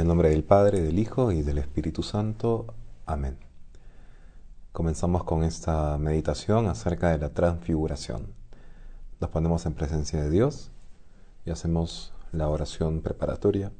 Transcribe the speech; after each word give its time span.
el 0.00 0.06
nombre 0.06 0.30
del 0.30 0.44
Padre, 0.44 0.80
del 0.80 0.98
Hijo 0.98 1.30
y 1.30 1.42
del 1.42 1.58
Espíritu 1.58 2.02
Santo. 2.02 2.74
Amén. 3.04 3.36
Comenzamos 4.72 5.24
con 5.24 5.44
esta 5.44 5.98
meditación 5.98 6.68
acerca 6.68 7.10
de 7.10 7.18
la 7.18 7.34
transfiguración. 7.34 8.32
Nos 9.20 9.28
ponemos 9.28 9.66
en 9.66 9.74
presencia 9.74 10.22
de 10.22 10.30
Dios 10.30 10.70
y 11.44 11.50
hacemos 11.50 12.14
la 12.32 12.48
oración 12.48 13.02
preparatoria. 13.02 13.72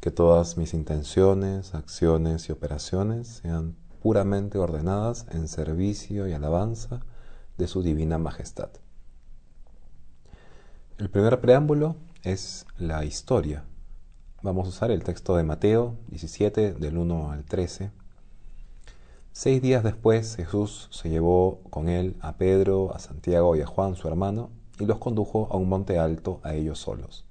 Que 0.00 0.10
todas 0.10 0.56
mis 0.56 0.74
intenciones, 0.74 1.76
acciones 1.76 2.48
y 2.48 2.52
operaciones 2.52 3.28
sean 3.28 3.76
puramente 4.02 4.58
ordenadas 4.58 5.26
en 5.30 5.46
servicio 5.46 6.26
y 6.26 6.32
alabanza 6.32 7.00
de 7.58 7.68
su 7.68 7.82
divina 7.82 8.18
majestad. 8.18 8.70
El 10.98 11.10
primer 11.10 11.40
preámbulo 11.40 11.94
es 12.24 12.66
la 12.76 13.04
historia 13.04 13.64
Vamos 14.44 14.66
a 14.66 14.70
usar 14.70 14.90
el 14.90 15.04
texto 15.04 15.36
de 15.36 15.44
Mateo 15.44 15.94
17 16.08 16.72
del 16.72 16.98
1 16.98 17.30
al 17.30 17.44
13. 17.44 17.92
Seis 19.30 19.62
días 19.62 19.84
después 19.84 20.34
Jesús 20.34 20.88
se 20.90 21.10
llevó 21.10 21.60
con 21.70 21.88
él 21.88 22.16
a 22.20 22.38
Pedro, 22.38 22.92
a 22.92 22.98
Santiago 22.98 23.54
y 23.54 23.60
a 23.60 23.66
Juan, 23.66 23.94
su 23.94 24.08
hermano, 24.08 24.50
y 24.80 24.86
los 24.86 24.98
condujo 24.98 25.46
a 25.52 25.56
un 25.56 25.68
monte 25.68 26.00
alto 26.00 26.40
a 26.42 26.54
ellos 26.54 26.80
solos. 26.80 27.24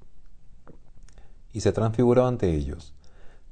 Y 1.52 1.60
se 1.60 1.74
transfiguró 1.74 2.28
ante 2.28 2.56
ellos, 2.56 2.94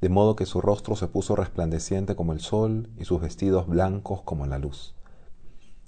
de 0.00 0.08
modo 0.08 0.36
que 0.36 0.46
su 0.46 0.62
rostro 0.62 0.96
se 0.96 1.08
puso 1.08 1.36
resplandeciente 1.36 2.16
como 2.16 2.32
el 2.32 2.40
sol 2.40 2.88
y 2.98 3.04
sus 3.04 3.20
vestidos 3.20 3.66
blancos 3.66 4.22
como 4.22 4.46
la 4.46 4.58
luz. 4.58 4.94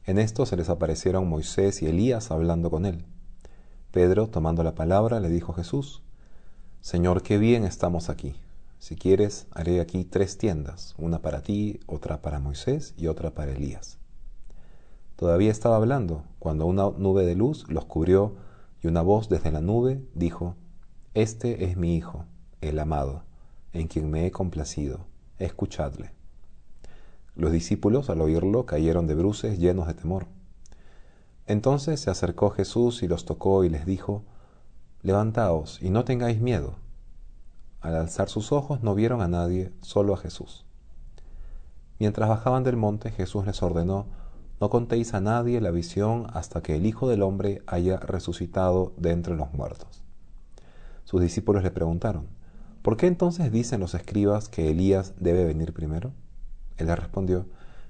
En 0.04 0.18
esto 0.18 0.45
se 0.45 0.59
les 0.59 0.68
aparecieron 0.68 1.26
Moisés 1.26 1.80
y 1.80 1.86
Elías 1.86 2.32
hablando 2.32 2.70
con 2.70 2.84
él. 2.84 3.06
Pedro, 3.92 4.29
tomando 4.29 4.62
la 4.62 4.74
palabra, 4.74 5.20
le 5.20 5.30
dijo 5.30 5.52
a 5.52 5.54
Jesús, 5.54 6.02
Señor, 6.83 7.23
qué 7.23 7.38
bien 7.38 7.63
estamos 7.63 8.11
aquí. 8.11 8.35
Si 8.80 8.97
quieres, 8.97 9.47
haré 9.52 9.80
aquí 9.80 10.05
tres 10.05 10.37
tiendas, 10.37 10.97
una 10.99 11.23
para 11.23 11.41
ti, 11.41 11.79
otra 11.87 12.23
para 12.23 12.41
Moisés 12.41 12.93
y 12.97 13.07
otra 13.07 13.30
para 13.30 13.52
Elías. 13.52 13.99
Todavía 15.15 15.53
estaba 15.53 15.77
hablando, 15.77 16.25
cuando 16.41 16.66
una 16.66 16.91
nube 16.91 17.25
de 17.25 17.37
luz 17.37 17.66
los 17.69 17.85
cubrió 17.85 18.35
y 18.83 18.88
una 18.88 19.01
voz 19.01 19.29
desde 19.29 19.53
la 19.53 19.60
nube 19.60 20.03
dijo, 20.16 20.57
Este 21.15 21.66
es 21.66 21.77
mi 21.77 21.95
Hijo, 21.95 22.25
el 22.60 22.80
amado, 22.80 23.23
en 23.73 23.87
quien 23.87 24.10
me 24.10 24.27
he 24.27 24.33
complacido, 24.33 25.07
escuchadle. 25.38 26.10
Los 27.37 27.53
discípulos, 27.53 28.10
al 28.10 28.21
oírlo, 28.21 28.66
cayeron 28.66 29.07
de 29.07 29.15
bruces 29.15 29.60
llenos 29.60 29.87
de 29.87 29.95
temor. 29.95 30.27
Entonces 31.47 32.01
se 32.01 32.10
acercó 32.10 32.51
Jesús 32.51 33.05
y 33.05 33.07
los 33.07 33.25
tocó 33.25 33.63
y 33.63 33.69
les 33.69 33.87
dijo, 33.87 34.25
Levantaos 35.02 35.82
y 35.82 35.90
no 35.90 36.04
tengáis 36.04 36.40
miedo. 36.40 36.76
Al 37.80 37.96
alzar 37.96 38.28
sus 38.28 38.52
ojos 38.52 38.84
no 38.84 38.95
vieron 38.95 39.20
a 39.20 39.26
nadie, 39.26 39.72
solo 39.80 40.14
a 40.14 40.16
Jesús. 40.16 40.64
Mientras 41.98 42.28
bajaban 42.28 42.62
del 42.62 42.76
monte, 42.76 43.10
Jesús 43.10 43.45
les 43.45 43.64
ordenó, 43.64 44.06
no 44.60 44.70
contéis 44.70 45.12
a 45.14 45.20
nadie 45.20 45.60
la 45.60 45.73
visión 45.73 46.28
hasta 46.32 46.62
que 46.62 46.76
el 46.76 46.86
Hijo 46.86 47.08
del 47.08 47.23
Hombre 47.23 47.62
haya 47.66 47.96
resucitado 47.96 48.92
de 48.96 49.10
entre 49.10 49.34
los 49.34 49.52
muertos. 49.52 50.04
Sus 51.02 51.20
discípulos 51.20 51.64
le 51.64 51.73
preguntaron, 51.73 52.28
¿por 52.82 52.96
qué 52.96 53.08
entonces 53.08 53.50
dicen 53.50 53.80
los 53.80 53.95
escribas 53.95 54.48
que 54.48 54.70
Elías 54.70 55.14
debe 55.18 55.45
venir 55.45 55.73
primero? 55.73 56.12
Él 56.76 56.86
les 56.86 56.96
respondió, 56.96 57.46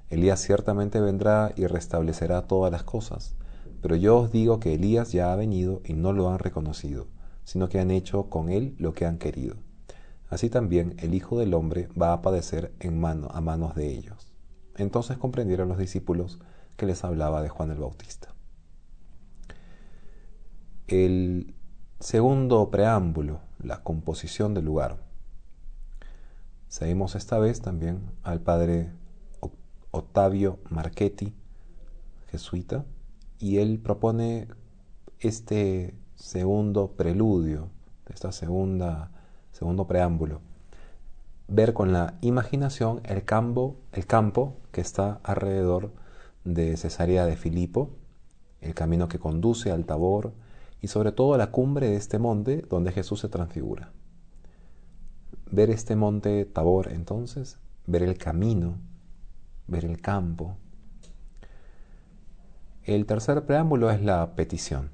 Elías 0.08 0.40
ciertamente 0.40 0.98
vendrá 0.98 1.52
y 1.56 1.66
restablecerá 1.66 2.42
todas 2.42 2.72
las 2.72 2.84
cosas. 2.84 3.34
Pero 3.83 3.97
yo 3.97 4.16
os 4.16 4.33
digo 4.33 4.61
que 4.61 4.75
Elías 4.75 5.12
ya 5.12 5.33
ha 5.33 5.36
venido 5.36 5.83
y 5.84 5.92
no 5.92 6.12
lo 6.12 6.30
han 6.30 6.38
reconocido, 6.38 7.08
sino 7.44 7.69
que 7.69 7.80
han 7.80 7.91
hecho 7.91 8.30
con 8.30 8.48
él 8.48 8.77
lo 8.78 8.94
que 8.94 9.05
han 9.05 9.19
querido. 9.19 9.57
Así 10.30 10.48
también 10.48 10.95
el 10.98 11.14
Hijo 11.14 11.39
del 11.39 11.52
Hombre 11.52 11.89
va 12.01 12.12
a 12.12 12.23
padecer 12.23 12.73
en 12.79 12.98
mano, 12.98 13.29
a 13.33 13.40
manos 13.40 13.74
de 13.74 13.89
ellos. 13.89 14.33
Entonces 14.77 15.18
comprendieron 15.18 15.68
los 15.68 15.79
discípulos 15.79 16.39
que 16.77 16.86
les 16.86 17.05
hablaba 17.05 17.42
de 17.42 17.48
Juan 17.48 17.73
el 17.73 17.79
Bautista. 17.79 18.33
El 20.86 21.55
segundo 22.01 22.70
preámbulo, 22.70 23.40
la 23.58 23.83
composición 23.83 24.55
del 24.55 24.64
lugar. 24.64 24.98
Seguimos 26.68 27.17
esta 27.17 27.39
vez 27.39 27.61
también 27.61 28.11
al 28.23 28.40
padre 28.40 28.90
Octavio 29.90 30.61
Marchetti, 30.70 31.34
jesuita, 32.30 32.86
y 33.42 33.58
él 33.58 33.80
propone 33.80 34.47
este 35.19 35.97
segundo 36.14 36.92
preludio, 36.92 37.70
esta 38.07 38.30
segunda 38.30 39.11
segundo 39.51 39.89
preámbulo, 39.89 40.41
ver 41.48 41.75
con 41.75 41.92
la 41.92 42.14
imaginación 42.20 43.01
el 43.02 43.25
campo, 43.25 43.81
el 43.91 44.07
campo 44.07 44.58
que 44.70 44.81
está 44.81 45.20
alrededor 45.25 45.92
de 46.45 46.77
Cesarea 46.77 47.27
de 47.27 47.36
Filipo, 47.36 47.91
el 48.61 48.75
camino 48.75 49.08
que 49.08 49.19
conduce 49.19 49.73
al 49.73 49.86
Tabor 49.86 50.33
y 50.81 50.86
sobre 50.86 51.11
todo 51.11 51.36
la 51.36 51.51
cumbre 51.51 51.89
de 51.89 51.97
este 51.97 52.20
monte 52.20 52.64
donde 52.70 52.92
Jesús 52.92 53.19
se 53.19 53.29
transfigura. 53.29 53.91
Ver 55.51 55.69
este 55.70 55.97
monte 55.97 56.45
Tabor 56.45 56.92
entonces, 56.92 57.58
ver 57.89 58.05
el 58.05 58.17
camino, 58.17 58.79
ver 59.67 59.85
el 59.85 60.01
campo, 60.01 60.58
el 62.85 63.07
tercer 63.07 63.47
preámbulo 63.47 63.91
es 63.91 64.03
la 64.03 64.35
petición. 64.35 64.91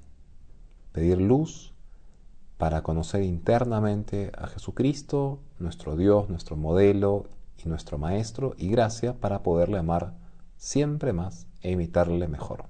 Pedir 0.93 1.21
luz 1.21 1.72
para 2.59 2.82
conocer 2.82 3.22
internamente 3.22 4.31
a 4.37 4.47
Jesucristo, 4.49 5.41
nuestro 5.59 5.97
Dios, 5.97 6.28
nuestro 6.28 6.56
modelo 6.56 7.26
y 7.56 7.69
nuestro 7.69 7.97
Maestro, 7.97 8.54
y 8.59 8.69
gracia 8.69 9.15
para 9.15 9.43
poderle 9.43 9.78
amar 9.78 10.15
siempre 10.56 11.12
más 11.12 11.47
e 11.62 11.71
imitarle 11.71 12.28
mejor. 12.28 12.66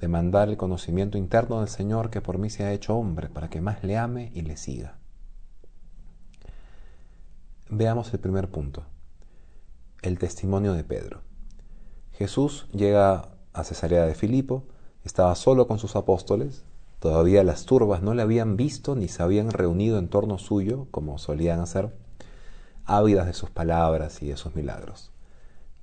Demandar 0.00 0.48
el 0.48 0.56
conocimiento 0.56 1.18
interno 1.18 1.58
del 1.58 1.68
Señor 1.68 2.10
que 2.10 2.20
por 2.20 2.38
mí 2.38 2.48
se 2.48 2.64
ha 2.64 2.72
hecho 2.72 2.96
hombre, 2.96 3.28
para 3.28 3.50
que 3.50 3.60
más 3.60 3.82
le 3.82 3.98
ame 3.98 4.30
y 4.34 4.42
le 4.42 4.56
siga. 4.56 4.96
Veamos 7.68 8.14
el 8.14 8.20
primer 8.20 8.48
punto, 8.48 8.84
el 10.00 10.18
testimonio 10.18 10.72
de 10.72 10.84
Pedro. 10.84 11.27
Jesús 12.18 12.66
llega 12.72 13.28
a 13.52 13.62
Cesarea 13.62 14.04
de 14.04 14.16
Filipo, 14.16 14.64
estaba 15.04 15.36
solo 15.36 15.68
con 15.68 15.78
sus 15.78 15.94
apóstoles, 15.94 16.64
todavía 16.98 17.44
las 17.44 17.64
turbas 17.64 18.02
no 18.02 18.12
le 18.12 18.22
habían 18.22 18.56
visto 18.56 18.96
ni 18.96 19.06
se 19.06 19.22
habían 19.22 19.52
reunido 19.52 20.00
en 20.00 20.08
torno 20.08 20.36
suyo, 20.38 20.88
como 20.90 21.18
solían 21.18 21.60
hacer, 21.60 21.96
ávidas 22.84 23.26
de 23.26 23.34
sus 23.34 23.50
palabras 23.50 24.20
y 24.20 24.26
de 24.26 24.36
sus 24.36 24.56
milagros. 24.56 25.12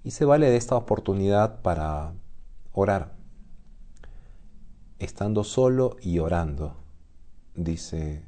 Y 0.03 0.11
se 0.11 0.25
vale 0.25 0.49
de 0.49 0.57
esta 0.57 0.75
oportunidad 0.75 1.61
para 1.61 2.11
orar, 2.73 3.15
estando 4.99 5.45
solo 5.45 5.95
y 6.01 6.19
orando, 6.19 6.75
dice 7.55 8.25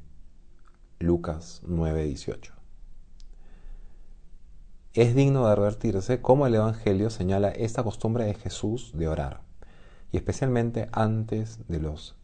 Lucas 0.98 1.60
9:18. 1.66 2.57
Es 4.94 5.14
digno 5.14 5.46
de 5.46 5.52
advertirse 5.52 6.22
cómo 6.22 6.46
el 6.46 6.54
Evangelio 6.54 7.10
señala 7.10 7.50
esta 7.50 7.82
costumbre 7.82 8.24
de 8.24 8.34
Jesús 8.34 8.92
de 8.94 9.06
orar, 9.06 9.42
y 10.12 10.16
especialmente 10.16 10.88
antes 10.92 11.58
de 11.68 11.78
los 11.78 12.16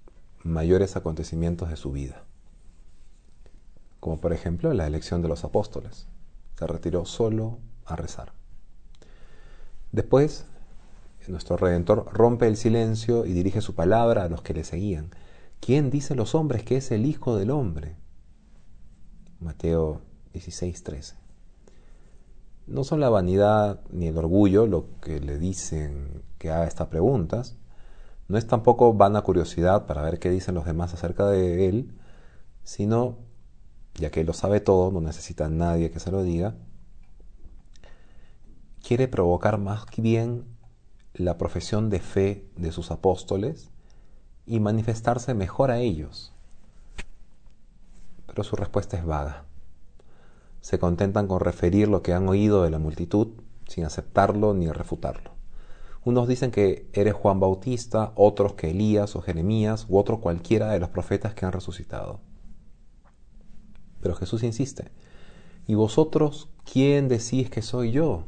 mayores 0.42 0.96
acontecimientos 0.96 1.68
de 1.68 1.76
su 1.76 1.92
vida, 1.92 2.22
como 4.00 4.18
por 4.18 4.32
ejemplo 4.32 4.72
la 4.72 4.86
elección 4.86 5.20
de 5.20 5.28
los 5.28 5.44
apóstoles. 5.44 6.06
Se 6.58 6.66
retiró 6.66 7.04
solo 7.04 7.58
a 7.84 7.96
rezar. 7.96 8.32
Después, 9.92 10.46
nuestro 11.28 11.58
Redentor 11.58 12.08
rompe 12.12 12.46
el 12.46 12.56
silencio 12.56 13.26
y 13.26 13.32
dirige 13.32 13.60
su 13.60 13.74
palabra 13.74 14.24
a 14.24 14.28
los 14.28 14.40
que 14.40 14.54
le 14.54 14.64
seguían. 14.64 15.10
¿Quién 15.60 15.90
dice 15.90 16.14
los 16.14 16.34
hombres 16.34 16.62
que 16.62 16.76
es 16.78 16.90
el 16.90 17.04
Hijo 17.04 17.36
del 17.36 17.50
Hombre? 17.50 17.96
Mateo 19.38 20.00
16, 20.32 20.82
13 20.82 21.23
no 22.66 22.84
son 22.84 23.00
la 23.00 23.10
vanidad 23.10 23.80
ni 23.90 24.08
el 24.08 24.16
orgullo 24.16 24.66
lo 24.66 24.86
que 25.00 25.20
le 25.20 25.38
dicen 25.38 26.22
que 26.38 26.50
haga 26.50 26.66
estas 26.66 26.88
preguntas, 26.88 27.56
no 28.28 28.38
es 28.38 28.46
tampoco 28.46 28.94
vana 28.94 29.22
curiosidad 29.22 29.86
para 29.86 30.02
ver 30.02 30.18
qué 30.18 30.30
dicen 30.30 30.54
los 30.54 30.64
demás 30.64 30.94
acerca 30.94 31.26
de 31.26 31.68
él, 31.68 31.94
sino, 32.62 33.18
ya 33.94 34.10
que 34.10 34.24
lo 34.24 34.32
sabe 34.32 34.60
todo, 34.60 34.90
no 34.90 35.00
necesita 35.00 35.46
a 35.46 35.50
nadie 35.50 35.90
que 35.90 36.00
se 36.00 36.10
lo 36.10 36.22
diga, 36.22 36.54
quiere 38.86 39.08
provocar 39.08 39.58
más 39.58 39.84
bien 39.98 40.44
la 41.12 41.36
profesión 41.38 41.90
de 41.90 42.00
fe 42.00 42.48
de 42.56 42.72
sus 42.72 42.90
apóstoles 42.90 43.70
y 44.46 44.60
manifestarse 44.60 45.34
mejor 45.34 45.70
a 45.70 45.78
ellos. 45.78 46.32
Pero 48.26 48.42
su 48.42 48.56
respuesta 48.56 48.96
es 48.96 49.04
vaga 49.04 49.44
se 50.64 50.78
contentan 50.78 51.28
con 51.28 51.40
referir 51.40 51.88
lo 51.88 52.00
que 52.00 52.14
han 52.14 52.26
oído 52.26 52.62
de 52.62 52.70
la 52.70 52.78
multitud 52.78 53.28
sin 53.68 53.84
aceptarlo 53.84 54.54
ni 54.54 54.66
refutarlo. 54.72 55.32
Unos 56.06 56.26
dicen 56.26 56.50
que 56.50 56.88
eres 56.94 57.12
Juan 57.12 57.38
Bautista, 57.38 58.12
otros 58.14 58.54
que 58.54 58.70
Elías 58.70 59.14
o 59.14 59.20
Jeremías 59.20 59.84
u 59.90 59.98
otro 59.98 60.22
cualquiera 60.22 60.70
de 60.70 60.80
los 60.80 60.88
profetas 60.88 61.34
que 61.34 61.44
han 61.44 61.52
resucitado. 61.52 62.20
Pero 64.00 64.14
Jesús 64.14 64.42
insiste, 64.42 64.90
¿y 65.66 65.74
vosotros 65.74 66.48
quién 66.64 67.08
decís 67.08 67.50
que 67.50 67.60
soy 67.60 67.92
yo? 67.92 68.24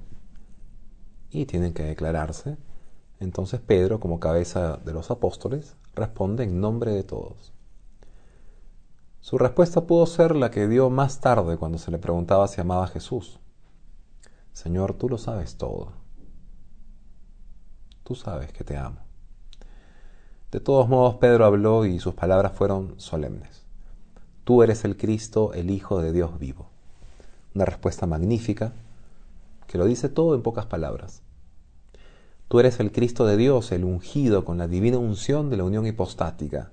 Y 1.30 1.46
tienen 1.46 1.72
que 1.72 1.84
declararse. 1.84 2.58
Entonces 3.18 3.60
Pedro, 3.60 3.98
como 3.98 4.20
cabeza 4.20 4.76
de 4.76 4.92
los 4.92 5.10
apóstoles, 5.10 5.74
responde 5.94 6.44
en 6.44 6.60
nombre 6.60 6.90
de 6.90 7.02
todos. 7.02 7.55
Su 9.26 9.38
respuesta 9.38 9.88
pudo 9.88 10.06
ser 10.06 10.36
la 10.36 10.52
que 10.52 10.68
dio 10.68 10.88
más 10.88 11.18
tarde 11.18 11.56
cuando 11.56 11.78
se 11.78 11.90
le 11.90 11.98
preguntaba 11.98 12.46
si 12.46 12.60
amaba 12.60 12.84
a 12.84 12.86
Jesús. 12.86 13.40
Señor, 14.52 14.94
tú 14.94 15.08
lo 15.08 15.18
sabes 15.18 15.56
todo. 15.56 15.88
Tú 18.04 18.14
sabes 18.14 18.52
que 18.52 18.62
te 18.62 18.76
amo. 18.76 19.00
De 20.52 20.60
todos 20.60 20.88
modos, 20.88 21.16
Pedro 21.16 21.44
habló 21.44 21.86
y 21.86 21.98
sus 21.98 22.14
palabras 22.14 22.52
fueron 22.52 22.94
solemnes. 23.00 23.64
Tú 24.44 24.62
eres 24.62 24.84
el 24.84 24.96
Cristo, 24.96 25.54
el 25.54 25.70
Hijo 25.70 26.00
de 26.00 26.12
Dios 26.12 26.38
vivo. 26.38 26.68
Una 27.52 27.64
respuesta 27.64 28.06
magnífica 28.06 28.74
que 29.66 29.76
lo 29.76 29.86
dice 29.86 30.08
todo 30.08 30.36
en 30.36 30.42
pocas 30.42 30.66
palabras. 30.66 31.22
Tú 32.46 32.60
eres 32.60 32.78
el 32.78 32.92
Cristo 32.92 33.26
de 33.26 33.36
Dios, 33.36 33.72
el 33.72 33.82
ungido 33.82 34.44
con 34.44 34.56
la 34.56 34.68
divina 34.68 34.98
unción 34.98 35.50
de 35.50 35.56
la 35.56 35.64
unión 35.64 35.84
hipostática. 35.84 36.70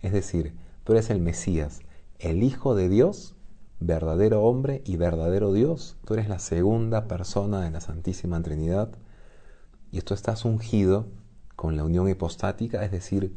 Es 0.00 0.14
decir, 0.14 0.54
tú 0.84 0.92
eres 0.92 1.10
el 1.10 1.20
Mesías, 1.20 1.82
el 2.20 2.42
Hijo 2.42 2.74
de 2.74 2.88
Dios, 2.88 3.34
verdadero 3.80 4.42
hombre 4.42 4.82
y 4.84 4.96
verdadero 4.96 5.52
Dios. 5.52 5.96
Tú 6.04 6.14
eres 6.14 6.28
la 6.28 6.38
segunda 6.38 7.08
persona 7.08 7.62
de 7.62 7.70
la 7.70 7.80
Santísima 7.80 8.40
Trinidad. 8.42 8.90
Y 9.90 10.02
tú 10.02 10.14
estás 10.14 10.44
ungido 10.44 11.06
con 11.56 11.76
la 11.76 11.84
unión 11.84 12.08
hipostática, 12.08 12.84
es 12.84 12.90
decir, 12.90 13.34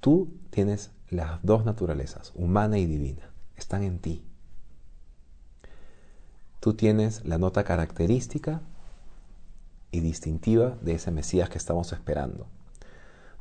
tú 0.00 0.28
tienes 0.50 0.90
las 1.08 1.42
dos 1.42 1.64
naturalezas, 1.64 2.32
humana 2.34 2.78
y 2.78 2.86
divina, 2.86 3.30
están 3.56 3.82
en 3.82 3.98
ti. 3.98 4.24
Tú 6.60 6.74
tienes 6.74 7.24
la 7.24 7.38
nota 7.38 7.64
característica 7.64 8.60
y 9.90 10.00
distintiva 10.00 10.76
de 10.82 10.94
ese 10.94 11.10
Mesías 11.10 11.48
que 11.48 11.58
estamos 11.58 11.92
esperando. 11.92 12.46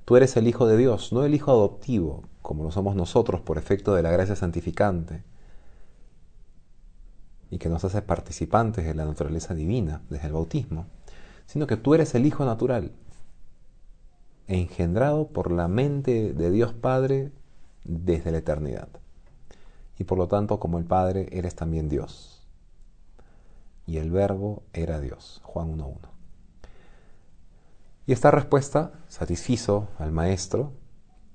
Tú 0.08 0.16
eres 0.16 0.38
el 0.38 0.48
Hijo 0.48 0.66
de 0.68 0.78
Dios, 0.78 1.12
no 1.12 1.26
el 1.26 1.36
Hijo 1.36 1.52
adoptivo, 1.52 2.24
como 2.42 2.64
lo 2.64 2.72
somos 2.72 2.96
nosotros 2.96 3.42
por 3.42 3.58
efecto 3.58 3.94
de 3.94 4.02
la 4.02 4.10
gracia 4.10 4.38
santificante, 4.38 5.22
y 7.52 7.58
que 7.58 7.68
nos 7.68 7.84
hace 7.84 8.02
participantes 8.02 8.86
de 8.86 8.96
la 8.96 9.04
naturaleza 9.04 9.54
divina 9.54 10.02
desde 10.10 10.28
el 10.28 10.32
bautismo, 10.32 10.86
sino 11.46 11.68
que 11.68 11.76
tú 11.76 11.94
eres 11.94 12.16
el 12.16 12.26
Hijo 12.26 12.46
natural, 12.46 12.94
engendrado 14.48 15.28
por 15.28 15.52
la 15.52 15.68
mente 15.68 16.32
de 16.32 16.52
Dios 16.52 16.72
Padre 16.72 17.34
desde 17.84 18.32
la 18.32 18.38
eternidad. 18.38 18.88
Y 20.00 20.06
por 20.06 20.18
lo 20.18 20.30
tanto, 20.30 20.58
como 20.58 20.78
el 20.78 20.86
Padre, 20.86 21.28
eres 21.34 21.54
también 21.54 21.90
Dios. 21.90 22.48
Y 23.86 23.98
el 23.98 24.12
Verbo 24.12 24.64
era 24.72 25.02
Dios. 25.02 25.42
Juan 25.44 25.78
1.1. 25.78 26.17
Y 28.08 28.14
esta 28.14 28.32
respuesta 28.32 28.94
satisfizo 29.10 29.90
al 30.00 30.14
Maestro, 30.14 30.72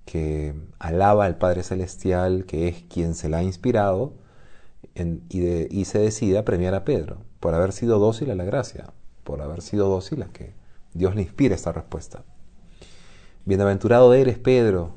que 0.07 0.55
alaba 0.79 1.27
al 1.27 1.37
Padre 1.37 1.63
Celestial, 1.63 2.47
que 2.47 2.67
es 2.67 2.83
quien 2.89 3.15
se 3.15 3.29
la 3.29 3.39
ha 3.39 3.43
inspirado, 3.43 4.15
y, 5.29 5.43
y, 5.45 5.85
se 5.85 5.99
decide 5.99 6.39
a 6.39 6.45
premiar 6.45 6.75
a 6.75 6.85
Pedro 6.85 7.19
por 7.41 7.55
haber 7.55 7.73
sido 7.73 7.99
dócil 7.99 8.31
a 8.31 8.35
la 8.35 8.45
gracia, 8.45 8.93
por 9.23 9.43
haber 9.43 9.61
sido 9.63 9.89
dócil 9.89 10.23
a 10.23 10.29
que 10.29 10.55
Dios 10.95 11.15
le 11.15 11.23
inspire 11.23 11.55
esta 11.55 11.73
respuesta. 11.73 12.25
Bienaventurado 13.45 14.13
eres, 14.15 14.39
Pedro. 14.39 14.95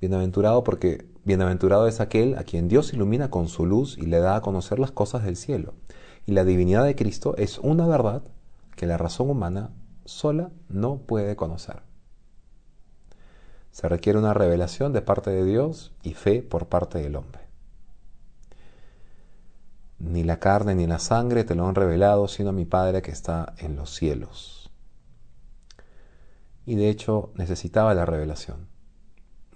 Bienaventurado 0.00 0.64
porque 0.64 1.06
bienaventurado 1.24 1.86
es 1.86 2.00
aquel 2.00 2.36
a 2.38 2.44
quien 2.44 2.68
Dios 2.68 2.92
ilumina 2.94 3.30
con 3.30 3.48
su 3.48 3.66
luz 3.66 3.98
y 3.98 4.06
le 4.06 4.20
da 4.20 4.36
a 4.36 4.40
conocer 4.40 4.78
las 4.78 4.90
cosas 4.90 5.22
del 5.24 5.36
cielo. 5.36 5.74
Y 6.24 6.32
la 6.32 6.44
divinidad 6.44 6.84
de 6.84 6.96
Cristo 6.96 7.34
es 7.36 7.58
una 7.58 7.86
verdad 7.86 8.22
que 8.74 8.86
la 8.86 8.96
razón 8.96 9.30
humana 9.30 9.70
sola 10.08 10.50
no 10.68 10.98
puede 10.98 11.36
conocer. 11.36 11.82
Se 13.70 13.88
requiere 13.88 14.18
una 14.18 14.34
revelación 14.34 14.92
de 14.92 15.02
parte 15.02 15.30
de 15.30 15.44
Dios 15.44 15.92
y 16.02 16.14
fe 16.14 16.42
por 16.42 16.66
parte 16.66 16.98
del 16.98 17.16
hombre. 17.16 17.42
Ni 19.98 20.24
la 20.24 20.38
carne 20.38 20.74
ni 20.74 20.86
la 20.86 20.98
sangre 20.98 21.44
te 21.44 21.54
lo 21.54 21.66
han 21.66 21.74
revelado, 21.74 22.28
sino 22.28 22.52
mi 22.52 22.64
Padre 22.64 23.02
que 23.02 23.10
está 23.10 23.54
en 23.58 23.76
los 23.76 23.94
cielos 23.94 24.58
y 26.68 26.74
de 26.74 26.90
hecho 26.90 27.32
necesitaba 27.34 27.94
la 27.94 28.04
revelación. 28.04 28.68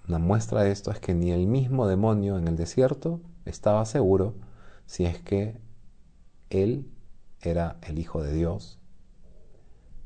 Una 0.09 0.19
muestra 0.19 0.63
de 0.63 0.73
esto 0.73 0.91
es 0.91 0.99
que 0.99 1.13
ni 1.13 1.31
el 1.31 1.47
mismo 1.47 1.87
demonio 1.87 2.39
en 2.39 2.49
el 2.49 2.57
desierto 2.57 3.21
estaba 3.45 3.85
seguro 3.85 4.35
si 4.87 5.05
es 5.05 5.21
que 5.21 5.61
él 6.49 6.91
era 7.43 7.77
el 7.83 7.99
Hijo 7.99 8.23
de 8.23 8.33
Dios, 8.33 8.81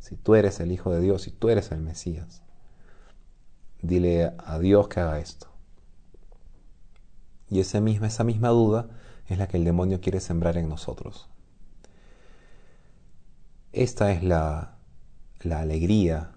si 0.07 0.15
tú 0.15 0.37
eres 0.37 0.61
el 0.61 0.71
Hijo 0.71 0.93
de 0.93 1.01
Dios, 1.01 1.23
si 1.23 1.33
tú 1.33 1.49
eres 1.49 1.73
el 1.73 1.81
Mesías. 1.81 2.41
Dile 3.83 4.35
a 4.39 4.61
Dios 4.61 4.87
que 4.87 5.01
haga 5.01 5.19
esto. 5.19 5.49
Y 7.51 7.59
esa 7.59 7.81
misma, 7.81 8.07
esa 8.07 8.23
misma 8.23 8.51
duda 8.51 8.87
es 9.27 9.37
la 9.37 9.49
que 9.49 9.57
el 9.57 9.65
demonio 9.65 10.01
quiere 10.01 10.21
sembrar 10.21 10.59
en 10.59 10.69
nosotros. 10.69 11.29
Esta 13.73 14.13
es 14.13 14.23
la, 14.23 14.77
la 15.41 15.59
alegría 15.59 16.31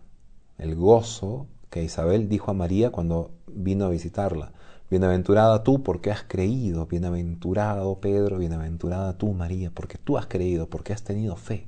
el 0.58 0.76
gozo 0.76 1.46
que 1.70 1.84
Isabel 1.84 2.28
dijo 2.28 2.50
a 2.50 2.56
María 2.56 2.92
cuando 2.92 3.30
vino 3.46 3.86
a 3.86 3.90
visitarla. 3.90 4.52
Bienaventurada 4.90 5.64
tú 5.64 5.84
porque 5.84 6.10
has 6.10 6.24
creído, 6.24 6.88
bienaventurado 6.88 8.00
Pedro, 8.00 8.40
bienaventurada 8.40 9.20
tú 9.20 9.32
María, 9.34 9.70
porque 9.70 10.00
tú 10.00 10.18
has 10.18 10.26
creído, 10.26 10.72
porque 10.72 10.92
has 10.92 11.04
tenido 11.04 11.36
fe. 11.36 11.68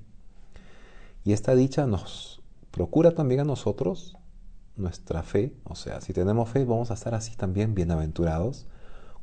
Y 1.23 1.33
esta 1.33 1.55
dicha 1.55 1.85
nos 1.85 2.41
procura 2.71 3.11
también 3.11 3.41
a 3.41 3.45
nosotros 3.45 4.17
nuestra 4.75 5.21
fe, 5.21 5.53
o 5.65 5.75
sea, 5.75 6.01
si 6.01 6.13
tenemos 6.13 6.49
fe 6.49 6.65
vamos 6.65 6.91
a 6.91 6.95
estar 6.95 7.13
así 7.13 7.35
también 7.35 7.75
bienaventurados 7.75 8.67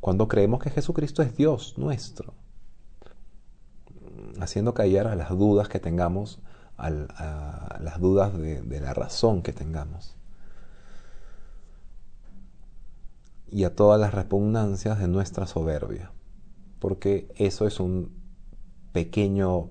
cuando 0.01 0.29
creemos 0.29 0.63
que 0.63 0.71
Jesucristo 0.71 1.23
es 1.23 1.37
Dios 1.37 1.77
nuestro, 1.77 2.35
haciendo 4.39 4.75
callar 4.75 5.09
a 5.09 5.17
las 5.17 5.31
dudas 5.31 5.69
que 5.69 5.81
tengamos 5.81 6.41
a, 6.77 6.91
las 7.81 8.01
dudas 8.01 8.39
de, 8.39 8.63
de 8.63 8.81
la 8.81 8.95
razón 8.95 9.43
que 9.43 9.53
tengamos. 9.53 10.15
Y 13.51 13.65
a 13.65 13.75
todas 13.75 13.99
las 13.99 14.15
repugnancias 14.15 15.01
de 15.01 15.09
nuestra 15.09 15.47
soberbia, 15.47 16.13
porque 16.79 17.29
eso 17.37 17.67
es 17.67 17.81
un 17.81 18.13
pequeño 18.93 19.71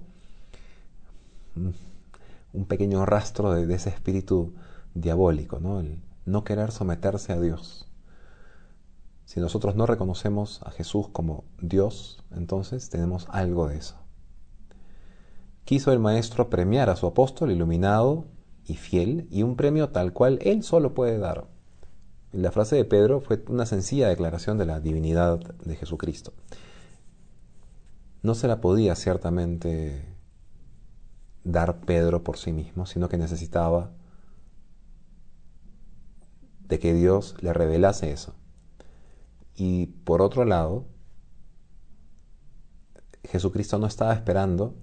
un 2.57 2.65
pequeño 2.65 3.05
rastro 3.05 3.53
de, 3.53 3.73
ese 3.73 3.89
espíritu 3.89 4.53
diabólico, 4.93 5.59
¿no? 5.59 5.79
El 5.79 6.01
no 6.25 6.43
querer 6.43 6.71
someterse 6.71 7.31
a 7.33 7.39
Dios. 7.39 7.87
Si 9.25 9.39
nosotros 9.39 9.75
no 9.75 9.85
reconocemos 9.85 10.61
a 10.63 10.71
Jesús 10.71 11.07
como 11.09 11.45
Dios, 11.61 12.23
entonces 12.31 12.89
tenemos 12.89 13.27
algo 13.29 13.67
de 13.67 13.77
eso 13.77 14.07
quiso 15.67 15.91
el 15.91 15.99
Maestro 15.99 16.49
premiar 16.49 16.89
a 16.89 16.95
su 16.95 17.07
apóstol 17.07 17.51
iluminado 17.51 18.23
y 18.65 18.75
fiel 18.75 19.27
y 19.29 19.43
un 19.43 19.57
premio 19.57 19.89
tal 19.89 20.13
cual 20.13 20.39
él 20.41 20.63
solo 20.63 20.93
puede 20.93 21.17
dar. 21.17 21.47
La 22.31 22.53
frase 22.53 22.77
de 22.77 22.85
Pedro 22.85 23.19
fue 23.19 23.43
una 23.49 23.65
sencilla 23.65 24.07
declaración 24.07 24.57
de 24.57 24.65
la 24.65 24.79
divinidad 24.79 25.39
de 25.39 25.75
Jesucristo. 25.75 26.31
No 28.23 28.33
se 28.33 28.47
la 28.47 28.61
podía 28.61 28.95
ciertamente 28.95 30.05
dar 31.51 31.79
Pedro 31.81 32.23
por 32.23 32.37
sí 32.37 32.51
mismo, 32.51 32.85
sino 32.85 33.09
que 33.09 33.17
necesitaba 33.17 33.91
de 36.67 36.79
que 36.79 36.93
Dios 36.93 37.35
le 37.39 37.53
revelase 37.53 38.11
eso. 38.11 38.35
Y 39.55 39.87
por 39.87 40.21
otro 40.21 40.45
lado, 40.45 40.85
Jesucristo 43.23 43.79
no 43.79 43.87
estaba 43.87 44.13
esperando 44.13 44.75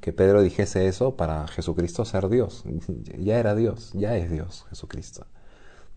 que 0.00 0.12
Pedro 0.12 0.42
dijese 0.42 0.86
eso 0.86 1.16
para 1.16 1.46
Jesucristo 1.48 2.04
ser 2.04 2.28
Dios. 2.28 2.64
Ya 3.18 3.38
era 3.38 3.54
Dios, 3.54 3.90
ya 3.92 4.16
es 4.16 4.30
Dios 4.30 4.66
Jesucristo. 4.70 5.26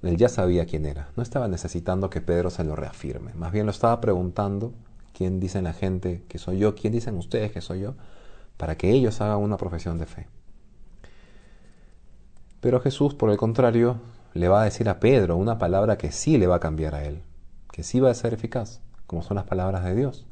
Él 0.01 0.17
ya 0.17 0.29
sabía 0.29 0.65
quién 0.65 0.85
era. 0.85 1.09
No 1.15 1.23
estaba 1.23 1.47
necesitando 1.47 2.09
que 2.09 2.21
Pedro 2.21 2.49
se 2.49 2.63
lo 2.63 2.75
reafirme. 2.75 3.33
Más 3.33 3.51
bien 3.51 3.65
lo 3.65 3.71
estaba 3.71 3.99
preguntando, 3.99 4.73
¿quién 5.13 5.39
dicen 5.39 5.63
la 5.63 5.73
gente 5.73 6.23
que 6.27 6.37
soy 6.37 6.59
yo? 6.59 6.75
¿Quién 6.75 6.93
dicen 6.93 7.17
ustedes 7.17 7.51
que 7.51 7.61
soy 7.61 7.81
yo? 7.81 7.95
Para 8.57 8.75
que 8.75 8.91
ellos 8.91 9.21
hagan 9.21 9.37
una 9.37 9.57
profesión 9.57 9.97
de 9.97 10.05
fe. 10.05 10.27
Pero 12.59 12.79
Jesús, 12.79 13.13
por 13.13 13.29
el 13.29 13.37
contrario, 13.37 13.97
le 14.33 14.49
va 14.49 14.61
a 14.61 14.65
decir 14.65 14.89
a 14.89 14.99
Pedro 14.99 15.37
una 15.37 15.57
palabra 15.57 15.97
que 15.97 16.11
sí 16.11 16.37
le 16.37 16.47
va 16.47 16.55
a 16.55 16.59
cambiar 16.59 16.95
a 16.95 17.05
él, 17.05 17.21
que 17.71 17.83
sí 17.83 17.99
va 17.99 18.09
a 18.09 18.15
ser 18.15 18.33
eficaz, 18.33 18.81
como 19.05 19.21
son 19.21 19.35
las 19.35 19.45
palabras 19.45 19.83
de 19.83 19.95
Dios 19.95 20.27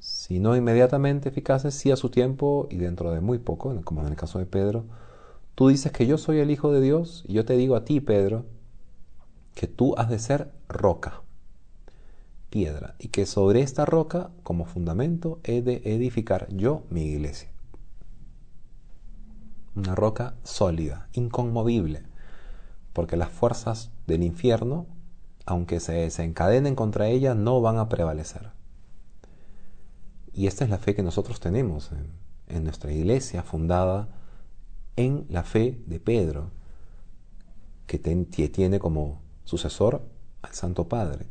si 0.00 0.40
no 0.40 0.56
inmediatamente 0.56 1.28
eficaces, 1.28 1.74
sí 1.74 1.90
a 1.90 1.96
su 1.96 2.08
tiempo 2.08 2.66
y 2.70 2.76
dentro 2.76 3.12
de 3.12 3.20
muy 3.20 3.38
poco, 3.38 3.78
como 3.84 4.00
en 4.00 4.08
el 4.08 4.16
caso 4.16 4.38
de 4.38 4.46
Pedro, 4.46 4.84
tú 5.54 5.68
dices 5.68 5.92
que 5.92 6.06
yo 6.06 6.18
soy 6.18 6.38
el 6.38 6.50
Hijo 6.50 6.72
de 6.72 6.80
Dios 6.80 7.24
y 7.28 7.34
yo 7.34 7.44
te 7.44 7.56
digo 7.56 7.76
a 7.76 7.84
ti, 7.84 8.00
Pedro, 8.00 8.46
que 9.54 9.66
tú 9.66 9.94
has 9.98 10.08
de 10.08 10.18
ser 10.18 10.52
roca, 10.68 11.22
piedra 12.50 12.96
y 12.98 13.08
que 13.08 13.26
sobre 13.26 13.62
esta 13.62 13.86
roca, 13.86 14.30
como 14.42 14.64
fundamento, 14.64 15.40
he 15.44 15.62
de 15.62 15.82
edificar 15.84 16.48
yo 16.50 16.82
mi 16.90 17.04
iglesia. 17.04 17.48
Una 19.74 19.94
roca 19.94 20.34
sólida, 20.42 21.08
inconmovible, 21.12 22.02
porque 22.92 23.16
las 23.16 23.30
fuerzas 23.30 23.90
del 24.06 24.24
infierno, 24.24 24.86
aunque 25.46 25.80
se 25.80 25.92
desencadenen 25.92 26.74
contra 26.74 27.08
ella, 27.08 27.34
no 27.34 27.60
van 27.60 27.78
a 27.78 27.88
prevalecer. 27.88 28.50
Y 30.32 30.46
esta 30.48 30.64
es 30.64 30.70
la 30.70 30.78
fe 30.78 30.94
que 30.94 31.02
nosotros 31.02 31.40
tenemos 31.40 31.92
en, 31.92 32.12
en 32.48 32.64
nuestra 32.64 32.92
iglesia 32.92 33.42
fundada 33.42 34.08
en 34.96 35.26
la 35.28 35.44
fe 35.44 35.80
de 35.86 36.00
Pedro, 36.00 36.50
que 37.86 37.98
tiene 37.98 38.78
como 38.78 39.20
sucesor 39.44 40.02
al 40.42 40.52
Santo 40.54 40.88
Padre. 40.88 41.26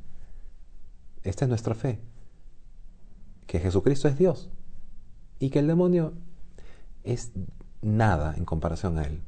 Esta 1.24 1.46
es 1.46 1.50
nuestra 1.50 1.76
fe, 1.76 2.00
que 3.48 3.60
Jesucristo 3.60 4.08
es 4.08 4.18
Dios 4.18 4.50
y 5.40 5.50
que 5.50 5.60
el 5.60 5.68
demonio 5.68 6.14
es 7.04 7.32
nada 7.82 8.36
en 8.38 8.46
comparación 8.46 8.98
a 8.98 9.04
Él. 9.04 9.22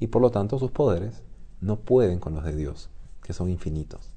Y 0.00 0.08
por 0.08 0.22
lo 0.22 0.30
tanto 0.30 0.58
sus 0.58 0.70
poderes 0.70 1.22
no 1.60 1.80
pueden 1.80 2.18
con 2.18 2.34
los 2.34 2.44
de 2.44 2.56
Dios, 2.56 2.90
que 3.22 3.32
son 3.32 3.48
infinitos. 3.48 4.10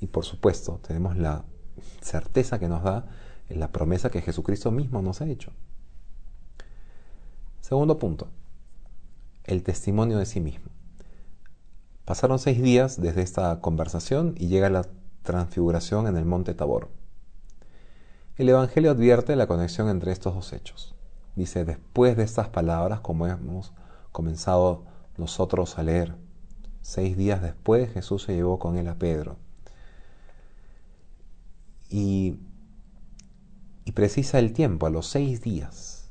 Y 0.00 0.06
por 0.06 0.24
supuesto 0.24 0.80
tenemos 0.86 1.16
la 1.16 1.44
certeza 2.00 2.58
que 2.58 2.68
nos 2.68 2.82
da 2.82 3.06
en 3.48 3.60
la 3.60 3.72
promesa 3.72 4.10
que 4.10 4.22
Jesucristo 4.22 4.70
mismo 4.70 5.02
nos 5.02 5.20
ha 5.20 5.26
hecho. 5.26 5.52
Segundo 7.60 7.98
punto, 7.98 8.28
el 9.44 9.62
testimonio 9.62 10.18
de 10.18 10.26
sí 10.26 10.40
mismo. 10.40 10.70
Pasaron 12.04 12.38
seis 12.38 12.62
días 12.62 13.00
desde 13.00 13.22
esta 13.22 13.60
conversación 13.60 14.34
y 14.36 14.48
llega 14.48 14.68
la 14.68 14.86
transfiguración 15.24 16.06
en 16.06 16.16
el 16.16 16.24
monte 16.24 16.54
Tabor. 16.54 16.88
El 18.36 18.48
Evangelio 18.48 18.92
advierte 18.92 19.34
la 19.34 19.48
conexión 19.48 19.88
entre 19.88 20.12
estos 20.12 20.34
dos 20.34 20.52
hechos. 20.52 20.94
Dice, 21.34 21.64
después 21.64 22.16
de 22.16 22.22
estas 22.22 22.48
palabras, 22.48 23.00
como 23.00 23.26
hemos 23.26 23.72
comenzado 24.12 24.84
nosotros 25.16 25.78
a 25.78 25.82
leer, 25.82 26.14
seis 26.82 27.16
días 27.16 27.42
después 27.42 27.92
Jesús 27.92 28.22
se 28.22 28.34
llevó 28.34 28.58
con 28.58 28.76
él 28.76 28.86
a 28.88 28.98
Pedro. 28.98 29.36
Y, 31.88 32.38
y 33.84 33.92
precisa 33.92 34.38
el 34.38 34.52
tiempo, 34.52 34.86
a 34.86 34.90
los 34.90 35.06
seis 35.06 35.40
días, 35.40 36.10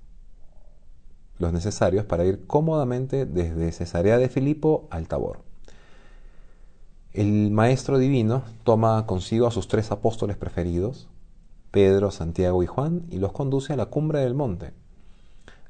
los 1.38 1.54
necesarios 1.54 2.06
para 2.06 2.26
ir 2.26 2.46
cómodamente 2.48 3.26
desde 3.26 3.72
Cesarea 3.72 4.18
de 4.18 4.30
Filipo 4.30 4.88
al 4.92 5.08
Tabor. 5.08 5.53
El 7.14 7.52
Maestro 7.52 8.00
Divino 8.00 8.42
toma 8.64 9.06
consigo 9.06 9.46
a 9.46 9.52
sus 9.52 9.68
tres 9.68 9.92
apóstoles 9.92 10.36
preferidos, 10.36 11.10
Pedro, 11.70 12.10
Santiago 12.10 12.64
y 12.64 12.66
Juan, 12.66 13.06
y 13.12 13.20
los 13.20 13.32
conduce 13.34 13.72
a 13.72 13.76
la 13.76 13.86
cumbre 13.86 14.22
del 14.22 14.34
monte. 14.34 14.74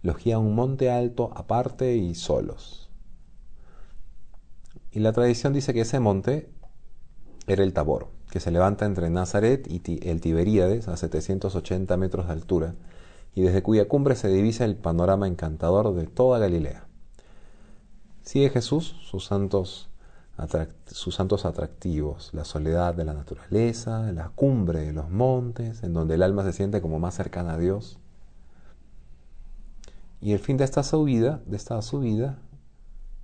Los 0.03 0.23
guía 0.23 0.35
a 0.35 0.39
un 0.39 0.55
monte 0.55 0.89
alto, 0.89 1.31
aparte 1.35 1.97
y 1.97 2.15
solos. 2.15 2.89
Y 4.93 4.99
la 4.99 5.11
tradición 5.11 5.51
dice 5.51 5.73
que 5.73 5.81
ese 5.81 5.99
monte 5.99 6.49
era 7.45 7.63
el 7.63 7.73
Tabor, 7.73 8.07
que 8.31 8.39
se 8.39 8.51
levanta 8.51 8.85
entre 8.85 9.09
Nazaret 9.09 9.67
y 9.69 9.99
el 10.07 10.21
Tiberíades 10.21 10.87
a 10.87 10.95
780 10.95 11.97
metros 11.97 12.27
de 12.27 12.31
altura, 12.31 12.75
y 13.35 13.41
desde 13.41 13.63
cuya 13.63 13.89
cumbre 13.89 14.15
se 14.15 14.29
divisa 14.29 14.63
el 14.63 14.77
panorama 14.77 15.27
encantador 15.27 15.93
de 15.93 16.07
toda 16.07 16.39
Galilea. 16.39 16.87
Sigue 18.21 18.49
Jesús 18.49 18.95
sus 19.01 19.25
santos 19.25 19.89
sus 20.87 21.15
santos 21.15 21.45
atractivos, 21.45 22.31
la 22.33 22.43
soledad 22.43 22.95
de 22.95 23.05
la 23.05 23.13
naturaleza, 23.13 24.11
la 24.11 24.29
cumbre 24.29 24.79
de 24.79 24.93
los 24.93 25.09
montes, 25.09 25.83
en 25.83 25.93
donde 25.93 26.15
el 26.15 26.23
alma 26.23 26.43
se 26.43 26.53
siente 26.53 26.81
como 26.81 26.99
más 26.99 27.15
cercana 27.15 27.53
a 27.53 27.57
Dios. 27.57 27.99
Y 30.21 30.33
el 30.33 30.39
fin 30.39 30.57
de 30.57 30.63
esta 30.63 30.83
subida, 30.83 31.41
de 31.45 31.57
esta 31.57 31.81
subida, 31.81 32.39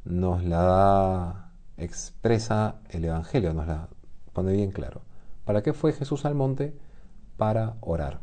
nos 0.05 0.43
la 0.43 0.63
da, 0.63 1.51
expresa 1.77 2.75
el 2.89 3.05
Evangelio, 3.05 3.53
nos 3.53 3.67
la 3.67 3.87
pone 4.33 4.53
bien 4.53 4.71
claro. 4.71 5.01
¿Para 5.45 5.63
qué 5.63 5.73
fue 5.73 5.93
Jesús 5.93 6.25
al 6.25 6.35
monte? 6.35 6.77
Para 7.37 7.75
orar. 7.81 8.19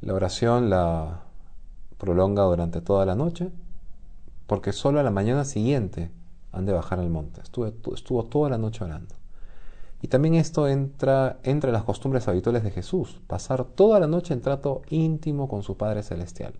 La 0.00 0.14
oración 0.14 0.70
la 0.70 1.22
prolonga 1.96 2.42
durante 2.42 2.80
toda 2.80 3.06
la 3.06 3.14
noche, 3.14 3.50
porque 4.46 4.72
solo 4.72 5.00
a 5.00 5.02
la 5.02 5.10
mañana 5.10 5.44
siguiente 5.44 6.10
han 6.52 6.66
de 6.66 6.72
bajar 6.72 6.98
al 6.98 7.10
monte. 7.10 7.40
Estuvo, 7.40 8.24
toda 8.24 8.50
la 8.50 8.58
noche 8.58 8.84
orando. 8.84 9.14
Y 10.00 10.08
también 10.08 10.34
esto 10.34 10.68
entra 10.68 11.38
entre 11.42 11.72
las 11.72 11.84
costumbres 11.84 12.28
habituales 12.28 12.62
de 12.62 12.70
Jesús, 12.70 13.20
pasar 13.26 13.64
toda 13.64 13.98
la 13.98 14.06
noche 14.06 14.32
en 14.32 14.40
trato 14.40 14.82
íntimo 14.88 15.48
con 15.48 15.62
su 15.62 15.76
Padre 15.76 16.02
Celestial, 16.02 16.54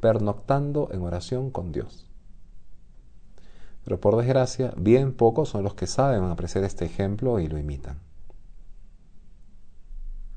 pernoctando 0.00 0.88
en 0.92 1.02
oración 1.02 1.50
con 1.50 1.72
Dios. 1.72 2.06
Pero 3.84 4.00
por 4.00 4.16
desgracia, 4.16 4.72
bien 4.76 5.12
pocos 5.12 5.48
son 5.48 5.64
los 5.64 5.74
que 5.74 5.88
saben 5.88 6.22
apreciar 6.22 6.62
este 6.62 6.84
ejemplo 6.84 7.40
y 7.40 7.48
lo 7.48 7.58
imitan. 7.58 7.98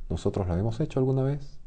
¿Nosotros 0.10 0.48
lo 0.48 0.56
hemos 0.56 0.80
hecho 0.80 1.00
alguna 1.00 1.24
vez? 1.24 1.60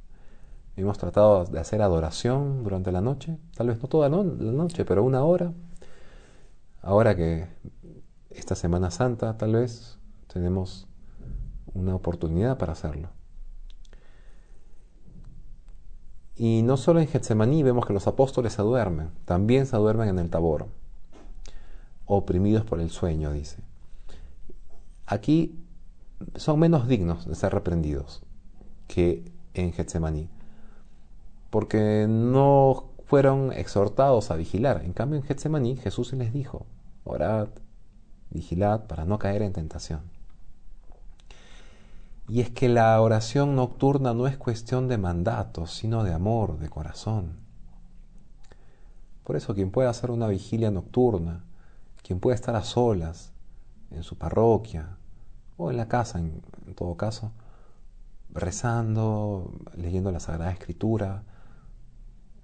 ¿Hemos 0.76 0.98
tratado 0.98 1.44
de 1.44 1.58
hacer 1.58 1.82
adoración 1.82 2.62
durante 2.62 2.92
la 2.92 3.00
noche? 3.00 3.36
Tal 3.56 3.68
vez 3.68 3.82
no 3.82 3.88
toda 3.88 4.08
la 4.08 4.22
noche, 4.22 4.84
pero 4.84 5.02
una 5.02 5.24
hora, 5.24 5.52
Ahora 6.80 7.16
que 7.16 7.48
esta 8.30 8.54
Semana 8.54 8.90
Santa 8.90 9.36
tal 9.36 9.54
vez 9.54 9.98
tenemos 10.32 10.86
una 11.74 11.94
oportunidad 11.94 12.58
para 12.58 12.72
hacerlo. 12.72 13.08
Y 16.36 16.62
no 16.62 16.76
solo 16.76 17.00
en 17.00 17.08
Getsemaní 17.08 17.64
vemos 17.64 17.84
que 17.84 17.92
los 17.92 18.06
apóstoles 18.06 18.52
se 18.52 18.62
duermen, 18.62 19.10
también 19.24 19.66
se 19.66 19.76
duermen 19.76 20.08
en 20.08 20.20
el 20.20 20.30
Tabor, 20.30 20.68
oprimidos 22.06 22.64
por 22.64 22.80
el 22.80 22.90
sueño, 22.90 23.32
dice. 23.32 23.58
Aquí 25.04 25.58
son 26.36 26.60
menos 26.60 26.86
dignos 26.86 27.26
de 27.26 27.34
ser 27.34 27.52
reprendidos 27.52 28.22
que 28.86 29.32
en 29.54 29.72
Getsemaní, 29.72 30.30
porque 31.50 32.06
no 32.08 32.90
fueron 33.08 33.52
exhortados 33.54 34.30
a 34.30 34.36
vigilar. 34.36 34.82
En 34.84 34.92
cambio, 34.92 35.18
en 35.18 35.24
Getsemaní 35.24 35.76
Jesús 35.76 36.12
les 36.12 36.30
dijo, 36.30 36.66
orad, 37.04 37.48
vigilad 38.28 38.86
para 38.86 39.06
no 39.06 39.18
caer 39.18 39.40
en 39.40 39.54
tentación. 39.54 40.02
Y 42.28 42.42
es 42.42 42.50
que 42.50 42.68
la 42.68 43.00
oración 43.00 43.56
nocturna 43.56 44.12
no 44.12 44.26
es 44.26 44.36
cuestión 44.36 44.88
de 44.88 44.98
mandatos, 44.98 45.72
sino 45.72 46.04
de 46.04 46.12
amor, 46.12 46.58
de 46.58 46.68
corazón. 46.68 47.38
Por 49.24 49.36
eso 49.36 49.54
quien 49.54 49.70
puede 49.70 49.88
hacer 49.88 50.10
una 50.10 50.28
vigilia 50.28 50.70
nocturna, 50.70 51.44
quien 52.02 52.20
puede 52.20 52.34
estar 52.34 52.56
a 52.56 52.62
solas 52.62 53.32
en 53.90 54.02
su 54.02 54.18
parroquia 54.18 54.98
o 55.56 55.70
en 55.70 55.78
la 55.78 55.88
casa 55.88 56.18
en 56.18 56.42
todo 56.76 56.94
caso, 56.98 57.32
rezando, 58.28 59.50
leyendo 59.74 60.12
la 60.12 60.20
Sagrada 60.20 60.52
Escritura, 60.52 61.22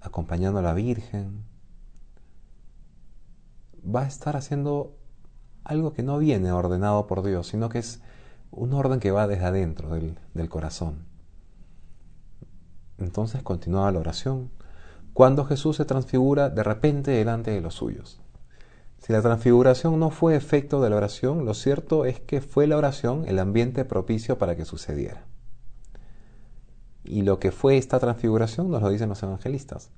acompañando 0.04 0.60
a 0.60 0.62
la 0.62 0.74
Virgen, 0.74 1.44
va 3.84 4.02
a 4.02 4.06
estar 4.06 4.36
haciendo 4.36 4.94
algo 5.64 5.92
que 5.92 6.02
no 6.02 6.18
viene 6.18 6.52
ordenado 6.52 7.06
por 7.06 7.22
Dios, 7.22 7.48
sino 7.48 7.68
que 7.68 7.78
es 7.78 8.00
un 8.50 8.72
orden 8.74 9.00
que 9.00 9.10
va 9.10 9.26
desde 9.26 9.46
adentro 9.46 9.88
del, 9.88 10.18
del 10.34 10.48
corazón. 10.48 11.06
Entonces 12.98 13.42
continuaba 13.42 13.90
la 13.90 13.98
oración, 13.98 14.50
cuando 15.12 15.44
Jesús 15.44 15.76
se 15.76 15.84
transfigura 15.84 16.50
de 16.50 16.62
repente 16.62 17.10
delante 17.10 17.50
de 17.50 17.60
los 17.60 17.74
suyos. 17.74 18.20
Si 18.98 19.12
la 19.12 19.22
transfiguración 19.22 19.98
no 19.98 20.10
fue 20.10 20.36
efecto 20.36 20.80
de 20.80 20.90
la 20.90 20.96
oración, 20.96 21.44
lo 21.44 21.54
cierto 21.54 22.04
es 22.04 22.20
que 22.20 22.40
fue 22.40 22.66
la 22.66 22.76
oración 22.76 23.24
el 23.26 23.38
ambiente 23.38 23.84
propicio 23.84 24.38
para 24.38 24.56
que 24.56 24.64
sucediera. 24.64 25.24
Y 27.04 27.22
lo 27.22 27.38
que 27.38 27.52
fue 27.52 27.76
esta 27.76 28.00
transfiguración 28.00 28.70
nos 28.70 28.82
lo 28.82 28.88
dicen 28.88 29.10
los 29.10 29.22
evangelistas. 29.22 29.90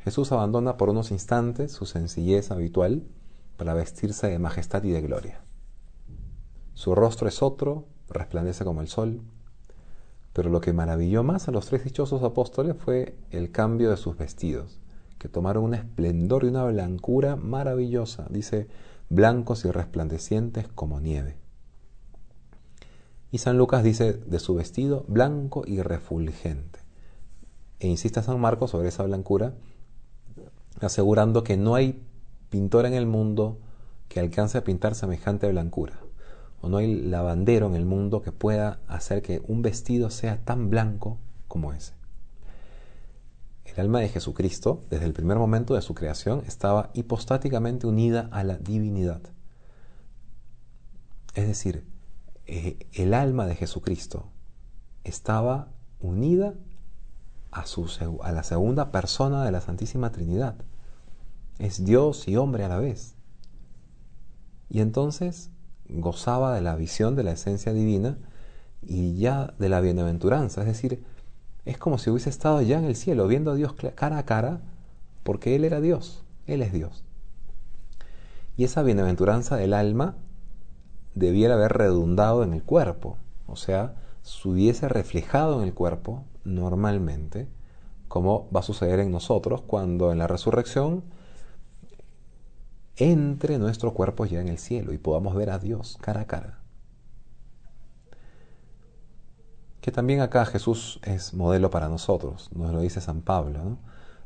Jesús 0.00 0.32
abandona 0.32 0.76
por 0.76 0.90
unos 0.90 1.10
instantes 1.10 1.72
su 1.72 1.86
sencillez 1.86 2.50
habitual 2.50 3.04
para 3.56 3.72
vestirse 3.72 4.26
de 4.26 4.38
majestad 4.38 4.82
y 4.84 4.90
de 4.90 5.00
gloria. 5.00 5.40
Su 6.74 6.94
rostro 6.94 7.28
es 7.28 7.42
otro, 7.42 7.86
resplandece 8.10 8.64
como 8.64 8.80
el 8.80 8.88
sol, 8.88 9.22
pero 10.32 10.50
lo 10.50 10.60
que 10.60 10.72
maravilló 10.72 11.22
más 11.22 11.48
a 11.48 11.52
los 11.52 11.66
tres 11.66 11.84
dichosos 11.84 12.22
apóstoles 12.22 12.76
fue 12.76 13.16
el 13.30 13.52
cambio 13.52 13.90
de 13.90 13.96
sus 13.96 14.18
vestidos, 14.18 14.80
que 15.18 15.28
tomaron 15.28 15.64
un 15.64 15.74
esplendor 15.74 16.44
y 16.44 16.48
una 16.48 16.64
blancura 16.64 17.36
maravillosa, 17.36 18.26
dice, 18.28 18.66
blancos 19.08 19.64
y 19.64 19.70
resplandecientes 19.70 20.66
como 20.68 21.00
nieve. 21.00 21.43
Y 23.34 23.38
San 23.38 23.58
Lucas 23.58 23.82
dice 23.82 24.12
de 24.12 24.38
su 24.38 24.54
vestido 24.54 25.04
blanco 25.08 25.64
y 25.66 25.82
refulgente. 25.82 26.78
E 27.80 27.88
insiste 27.88 28.22
San 28.22 28.40
Marcos 28.40 28.70
sobre 28.70 28.90
esa 28.90 29.02
blancura, 29.02 29.54
asegurando 30.80 31.42
que 31.42 31.56
no 31.56 31.74
hay 31.74 32.00
pintor 32.48 32.86
en 32.86 32.94
el 32.94 33.06
mundo 33.06 33.58
que 34.06 34.20
alcance 34.20 34.56
a 34.56 34.62
pintar 34.62 34.94
semejante 34.94 35.50
blancura. 35.50 35.98
o 36.60 36.68
no 36.68 36.76
hay 36.76 36.94
lavandero 36.94 37.66
en 37.66 37.74
el 37.74 37.84
mundo 37.84 38.22
que 38.22 38.30
pueda 38.30 38.78
hacer 38.86 39.20
que 39.20 39.42
un 39.48 39.62
vestido 39.62 40.10
sea 40.10 40.38
tan 40.44 40.70
blanco 40.70 41.18
como 41.48 41.72
ese. 41.72 41.94
El 43.64 43.80
alma 43.80 43.98
de 43.98 44.10
Jesucristo, 44.10 44.84
desde 44.90 45.06
el 45.06 45.12
primer 45.12 45.38
momento 45.38 45.74
de 45.74 45.82
su 45.82 45.92
creación, 45.92 46.44
estaba 46.46 46.90
hipostáticamente 46.94 47.88
unida 47.88 48.28
a 48.30 48.44
la 48.44 48.58
divinidad. 48.58 49.22
Es 51.34 51.48
decir, 51.48 51.93
eh, 52.46 52.86
el 52.92 53.14
alma 53.14 53.46
de 53.46 53.54
Jesucristo 53.54 54.28
estaba 55.04 55.68
unida 56.00 56.54
a, 57.50 57.66
su, 57.66 57.88
a 58.22 58.32
la 58.32 58.42
segunda 58.42 58.90
persona 58.90 59.44
de 59.44 59.52
la 59.52 59.60
Santísima 59.60 60.12
Trinidad. 60.12 60.56
Es 61.58 61.84
Dios 61.84 62.28
y 62.28 62.36
hombre 62.36 62.64
a 62.64 62.68
la 62.68 62.78
vez. 62.78 63.14
Y 64.68 64.80
entonces 64.80 65.50
gozaba 65.88 66.54
de 66.54 66.60
la 66.60 66.74
visión 66.76 67.14
de 67.16 67.22
la 67.22 67.32
esencia 67.32 67.72
divina 67.72 68.18
y 68.82 69.16
ya 69.16 69.54
de 69.58 69.68
la 69.68 69.80
bienaventuranza. 69.80 70.62
Es 70.62 70.66
decir, 70.66 71.04
es 71.64 71.78
como 71.78 71.98
si 71.98 72.10
hubiese 72.10 72.30
estado 72.30 72.60
ya 72.60 72.78
en 72.78 72.84
el 72.84 72.96
cielo, 72.96 73.26
viendo 73.26 73.52
a 73.52 73.54
Dios 73.54 73.74
cara 73.94 74.18
a 74.18 74.26
cara, 74.26 74.60
porque 75.22 75.56
Él 75.56 75.64
era 75.64 75.80
Dios, 75.80 76.24
Él 76.46 76.60
es 76.62 76.72
Dios. 76.72 77.04
Y 78.56 78.64
esa 78.64 78.82
bienaventuranza 78.82 79.56
del 79.56 79.72
alma 79.72 80.16
debiera 81.14 81.54
haber 81.54 81.72
redundado 81.72 82.42
en 82.42 82.52
el 82.54 82.62
cuerpo, 82.62 83.18
o 83.46 83.56
sea, 83.56 83.94
se 84.22 84.48
hubiese 84.48 84.88
reflejado 84.88 85.60
en 85.60 85.68
el 85.68 85.74
cuerpo 85.74 86.24
normalmente, 86.44 87.48
como 88.08 88.48
va 88.54 88.60
a 88.60 88.64
suceder 88.64 89.00
en 89.00 89.10
nosotros 89.10 89.62
cuando 89.62 90.12
en 90.12 90.18
la 90.18 90.26
resurrección 90.26 91.04
entre 92.96 93.58
nuestro 93.58 93.92
cuerpo 93.92 94.24
ya 94.24 94.40
en 94.40 94.48
el 94.48 94.58
cielo 94.58 94.92
y 94.92 94.98
podamos 94.98 95.34
ver 95.34 95.50
a 95.50 95.58
Dios 95.58 95.98
cara 96.00 96.22
a 96.22 96.26
cara. 96.26 96.58
Que 99.80 99.92
también 99.92 100.20
acá 100.20 100.46
Jesús 100.46 101.00
es 101.02 101.34
modelo 101.34 101.70
para 101.70 101.88
nosotros, 101.88 102.48
nos 102.54 102.72
lo 102.72 102.80
dice 102.80 103.00
San 103.00 103.20
Pablo. 103.20 103.76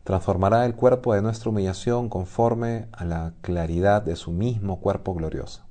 Transformará 0.05 0.65
el 0.65 0.75
cuerpo 0.75 1.15
de 1.15 1.23
nuestra 1.23 1.51
humillación 1.51 2.09
conforme 2.09 2.87
a 2.93 3.05
la 3.05 3.35
claridad 3.41 4.03
de 4.03 4.17
su 4.17 4.31
mismo 4.31 4.81
cuerpo 4.81 5.15
glorioso. 5.15 5.68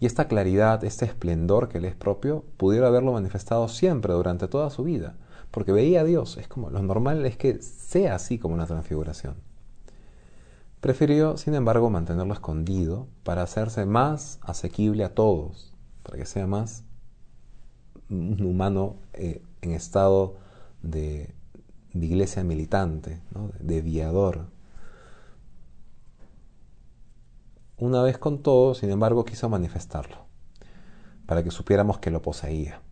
Y 0.00 0.06
esta 0.06 0.28
claridad, 0.28 0.84
este 0.84 1.04
esplendor 1.04 1.68
que 1.68 1.80
le 1.80 1.88
es 1.88 1.96
propio, 1.96 2.44
pudiera 2.56 2.86
haberlo 2.86 3.12
manifestado 3.12 3.68
siempre 3.68 4.12
durante 4.12 4.46
toda 4.46 4.70
su 4.70 4.84
vida, 4.84 5.16
porque 5.50 5.72
veía 5.72 6.02
a 6.02 6.04
Dios. 6.04 6.36
Es 6.36 6.46
como 6.46 6.70
lo 6.70 6.80
normal 6.82 7.26
es 7.26 7.36
que 7.36 7.60
sea 7.60 8.14
así 8.14 8.38
como 8.38 8.54
una 8.54 8.66
transfiguración. 8.66 9.34
Prefirió, 10.80 11.36
sin 11.36 11.54
embargo, 11.54 11.90
mantenerlo 11.90 12.32
escondido 12.32 13.08
para 13.24 13.42
hacerse 13.42 13.84
más 13.84 14.38
asequible 14.42 15.02
a 15.02 15.14
todos, 15.14 15.74
para 16.04 16.18
que 16.18 16.26
sea 16.26 16.46
más 16.46 16.84
un 18.08 18.40
humano 18.42 18.96
eh, 19.14 19.42
en 19.60 19.72
estado 19.72 20.36
de, 20.82 21.34
iglesia 21.94 22.44
militante, 22.44 23.20
de 23.58 23.82
viador, 23.82 24.46
Una 27.80 28.02
vez 28.02 28.18
con 28.18 28.42
todo, 28.42 28.74
sin 28.74 28.90
embargo, 28.90 29.24
quiso 29.24 29.48
manifestarlo, 29.48 30.26
para 31.26 31.44
que 31.44 31.52
supiéramos 31.52 31.98
que 31.98 32.10
lo 32.10 32.20
poseía. 32.22 32.82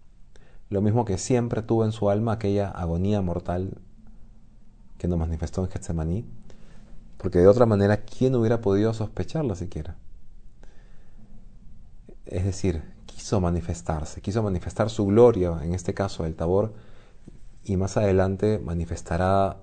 Lo 0.68 0.80
mismo 0.80 1.04
que 1.04 1.18
siempre 1.18 1.62
tuvo 1.62 1.84
en 1.84 1.90
su 1.90 2.08
alma 2.08 2.34
aquella 2.34 2.70
agonía 2.70 3.20
mortal 3.20 3.78
que 4.96 5.08
nos 5.08 5.18
manifestó 5.18 5.64
en 5.64 5.70
Getsemaní, 5.70 6.24
porque 7.16 7.40
de 7.40 7.48
otra 7.48 7.66
manera, 7.66 8.04
¿quién 8.04 8.36
hubiera 8.36 8.60
podido 8.60 8.94
sospecharla 8.94 9.56
siquiera? 9.56 9.96
Es 12.24 12.44
decir, 12.44 12.84
quiso 13.06 13.40
manifestarse, 13.40 14.20
quiso 14.20 14.40
manifestar 14.44 14.88
su 14.88 15.04
gloria, 15.06 15.58
en 15.62 15.74
este 15.74 15.94
caso 15.94 16.24
el 16.26 16.36
Tabor, 16.36 16.74
y 17.64 17.76
más 17.76 17.96
adelante 17.96 18.60
manifestará 18.60 19.56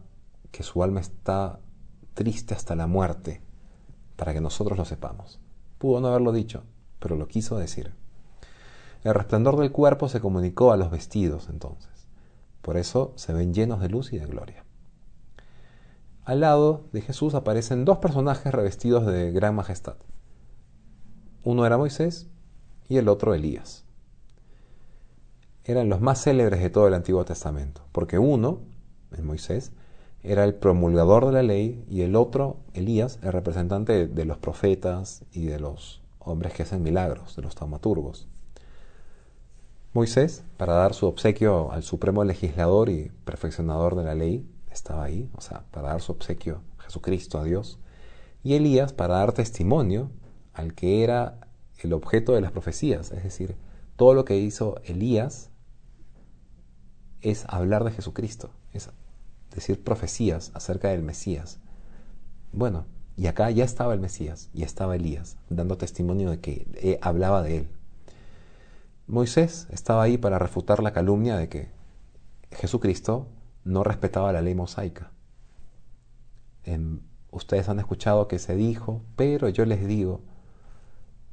que 0.52 0.64
su 0.64 0.84
alma 0.84 1.00
está 1.00 1.62
triste 2.14 2.54
hasta 2.54 2.76
la 2.76 2.88
muerte, 2.88 3.42
para 4.24 4.34
que 4.34 4.40
nosotros 4.40 4.78
lo 4.78 4.86
sepamos. 4.86 5.38
Pudo 5.80 6.00
no 6.00 6.08
haberlo 6.08 6.32
dicho, 6.32 6.64
pero 7.00 7.18
lo 7.18 7.28
quiso 7.28 7.58
decir. 7.58 7.92
El 9.04 9.14
resplandor 9.14 9.60
del 9.60 9.74
cuerpo 9.74 10.08
se 10.08 10.22
comunicó 10.22 10.72
a 10.72 10.78
los 10.78 10.90
vestidos 10.90 11.50
entonces. 11.50 12.08
Por 12.62 12.78
eso 12.78 13.12
se 13.18 13.34
ven 13.34 13.54
llenos 13.54 13.82
de 13.82 13.90
luz 13.90 14.14
y 14.14 14.20
de 14.20 14.26
gloria. 14.26 14.64
Al 16.24 16.40
lado 16.40 16.86
de 16.94 17.02
Jesús 17.02 17.36
aparecen 17.36 17.84
dos 17.84 17.98
personajes 17.98 18.54
revestidos 18.54 19.06
de 19.06 19.34
gran 19.34 19.56
majestad. 19.56 19.98
Uno 21.44 21.66
era 21.66 21.78
Moisés 21.78 22.30
y 22.88 22.96
el 22.96 23.10
otro 23.10 23.34
Elías. 23.34 23.84
Eran 25.66 25.90
los 25.90 26.00
más 26.00 26.24
célebres 26.24 26.62
de 26.62 26.70
todo 26.70 26.88
el 26.88 26.94
Antiguo 26.94 27.26
Testamento, 27.26 27.82
porque 27.92 28.20
uno, 28.20 28.62
el 29.12 29.24
Moisés, 29.24 29.74
era 30.24 30.46
el 30.46 30.56
promulgador 30.56 31.26
de 31.26 31.34
la 31.34 31.44
ley 31.44 31.84
y 31.90 32.02
el 32.02 32.16
otro, 32.16 32.58
Elías, 32.74 33.20
el 33.22 33.34
representante 33.34 34.08
de 34.08 34.26
los 34.26 34.38
profetas 34.38 35.24
y 35.34 35.46
de 35.46 35.60
los 35.60 36.02
hombres 36.20 36.54
que 36.54 36.64
hacen 36.64 36.82
milagros, 36.82 37.36
de 37.36 37.42
los 37.42 37.56
taumaturgos. 37.56 38.28
Moisés, 39.94 40.44
para 40.58 40.74
dar 40.74 40.94
su 40.94 41.06
obsequio 41.06 41.72
al 41.72 41.84
supremo 41.84 42.24
legislador 42.24 42.90
y 42.90 43.12
perfeccionador 43.26 43.96
de 43.96 44.06
la 44.06 44.16
ley, 44.16 44.50
estaba 44.72 45.04
ahí, 45.04 45.30
o 45.36 45.42
sea, 45.42 45.66
para 45.72 45.90
dar 45.90 46.02
su 46.02 46.14
obsequio 46.14 46.62
a 46.80 46.84
Jesucristo, 46.84 47.38
a 47.38 47.44
Dios. 47.44 47.78
Y 48.44 48.56
Elías, 48.56 48.94
para 48.94 49.18
dar 49.18 49.34
testimonio 49.34 50.10
al 50.54 50.74
que 50.74 51.04
era 51.04 51.42
el 51.78 51.94
objeto 51.94 52.34
de 52.34 52.42
las 52.42 52.52
profecías, 52.52 53.12
es 53.12 53.24
decir, 53.24 53.56
todo 53.98 54.14
lo 54.14 54.26
que 54.26 54.38
hizo 54.38 54.82
Elías 54.86 55.52
es 57.22 57.46
hablar 57.48 57.84
de 57.84 57.92
Jesucristo, 57.92 58.50
es 58.72 58.90
decir 59.54 59.84
profecías 59.84 60.52
acerca 60.54 60.90
del 60.90 61.04
Mesías. 61.04 61.60
Bueno, 62.52 62.86
y 63.16 63.28
acá 63.28 63.50
ya 63.52 63.64
estaba 63.64 63.94
el 63.94 64.00
Mesías, 64.00 64.50
y 64.54 64.64
estaba 64.64 64.96
Elías, 64.96 65.38
dando 65.50 65.78
testimonio 65.78 66.32
de 66.32 66.40
que 66.40 67.00
hablaba 67.02 67.44
de 67.44 67.58
él. 67.58 67.68
Moisés 69.08 69.68
estaba 69.70 70.04
ahí 70.04 70.18
para 70.18 70.40
refutar 70.40 70.82
la 70.82 70.94
calumnia 70.94 71.38
de 71.38 71.50
que 71.50 71.70
Jesucristo 72.52 73.28
no 73.64 73.84
respetaba 73.84 74.32
la 74.34 74.42
ley 74.42 74.56
mosaica. 74.56 75.12
ustedes 77.32 77.68
han 77.68 77.80
escuchado 77.80 78.28
que 78.28 78.40
se 78.40 78.56
dijo, 78.56 79.02
pero 79.16 79.50
yo 79.50 79.66
les 79.66 79.86
digo, 79.86 80.22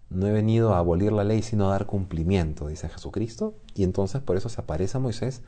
no 0.08 0.26
he 0.26 0.32
venido 0.32 0.74
a 0.74 0.78
abolir 0.78 1.12
la 1.12 1.24
ley, 1.24 1.42
sino 1.42 1.68
a 1.68 1.72
dar 1.72 1.86
cumplimiento, 1.86 2.66
dice 2.66 2.88
Jesucristo, 2.88 3.54
y 3.74 3.84
entonces 3.84 4.20
por 4.20 4.36
eso 4.36 4.48
se 4.48 4.60
aparece 4.60 4.96
a 4.96 5.00
Moisés 5.00 5.42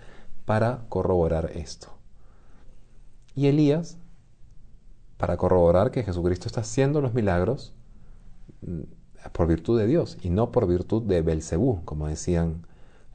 para 0.45 0.85
corroborar 0.89 1.51
esto. 1.55 2.02
Y 3.35 3.47
Elías, 3.47 3.99
para 5.17 5.37
corroborar 5.37 5.91
que 5.91 6.03
Jesucristo 6.03 6.49
está 6.49 6.61
haciendo 6.63 7.01
los 7.01 7.15
milagros 7.15 7.73
mm, 8.63 8.81
por 9.33 9.47
virtud 9.47 9.79
de 9.79 9.87
Dios 9.87 10.19
y 10.23 10.31
no 10.31 10.51
por 10.51 10.67
virtud 10.67 11.03
de 11.03 11.23
Belcebú, 11.23 11.85
como 11.85 12.09
decían 12.09 12.67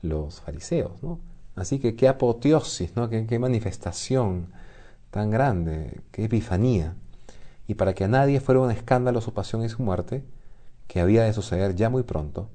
los 0.02 0.42
fariseos. 0.42 0.94
Así 1.56 1.80
que 1.80 1.96
qué 1.96 2.08
apoteosis, 2.08 2.96
¿no? 2.96 3.10
qué, 3.10 3.26
qué 3.26 3.40
manifestación 3.40 4.48
tan 5.12 5.32
grande, 5.32 6.02
qué 6.12 6.26
epifanía. 6.26 6.96
Y 7.68 7.74
para 7.74 7.94
que 7.94 8.06
a 8.06 8.08
nadie 8.08 8.40
fuera 8.40 8.62
un 8.62 8.72
escándalo 8.72 9.20
su 9.22 9.34
pasión 9.34 9.64
y 9.64 9.70
su 9.70 9.84
muerte, 9.84 10.24
que 10.88 11.02
había 11.02 11.24
de 11.24 11.34
suceder 11.34 11.76
ya 11.76 11.90
muy 11.90 12.04
pronto, 12.04 12.50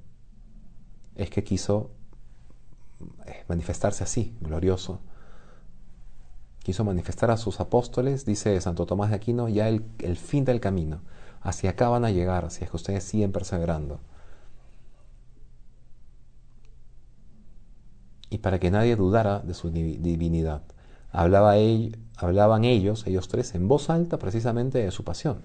es 1.15 1.29
que 1.29 1.43
quiso 1.43 1.91
eh, 3.27 3.43
manifestarse 3.47 4.03
así, 4.03 4.35
glorioso, 4.41 4.99
quiso 6.63 6.83
manifestar 6.83 7.29
a 7.29 7.37
sus 7.37 7.59
apóstoles, 7.59 8.25
dice 8.25 8.59
Santo 8.61 8.85
Tomás 8.85 9.09
de 9.09 9.17
Aquino, 9.17 9.49
ya 9.49 9.67
el, 9.67 9.83
fin 10.17 10.45
del 10.45 10.59
camino. 10.59 11.01
Hacia 11.41 11.71
acá 11.71 11.89
van 11.89 12.05
a 12.05 12.11
llegar, 12.11 12.49
si 12.51 12.63
es 12.63 12.69
que 12.69 12.77
ustedes 12.77 13.03
siguen 13.03 13.31
perseverando. 13.31 13.99
Y 18.29 18.39
para 18.39 18.59
que 18.59 18.71
nadie 18.71 18.95
dudara 18.95 19.39
de 19.39 19.53
su 19.53 19.69
divinidad. 19.69 20.63
Hablaba 21.11 21.53
hablaban 22.15 22.63
ellos, 22.63 23.05
ellos 23.05 23.27
tres, 23.27 23.53
en 23.53 23.67
voz 23.67 23.89
alta 23.89 24.17
precisamente 24.17 24.79
de 24.79 24.91
su 24.91 25.03
pasión. 25.03 25.41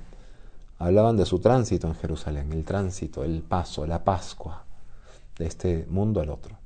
Hablaban 0.78 1.16
de 1.16 1.26
su 1.26 1.40
tránsito 1.40 1.88
en 1.88 1.96
Jerusalén, 1.96 2.52
el 2.52 2.64
tránsito, 2.64 3.24
el 3.24 3.42
paso, 3.42 3.86
la 3.86 4.04
Pascua 4.04 4.64
de 5.36 5.46
este 5.46 5.86
mundo 5.88 6.20
al 6.20 6.30
otro. 6.30 6.57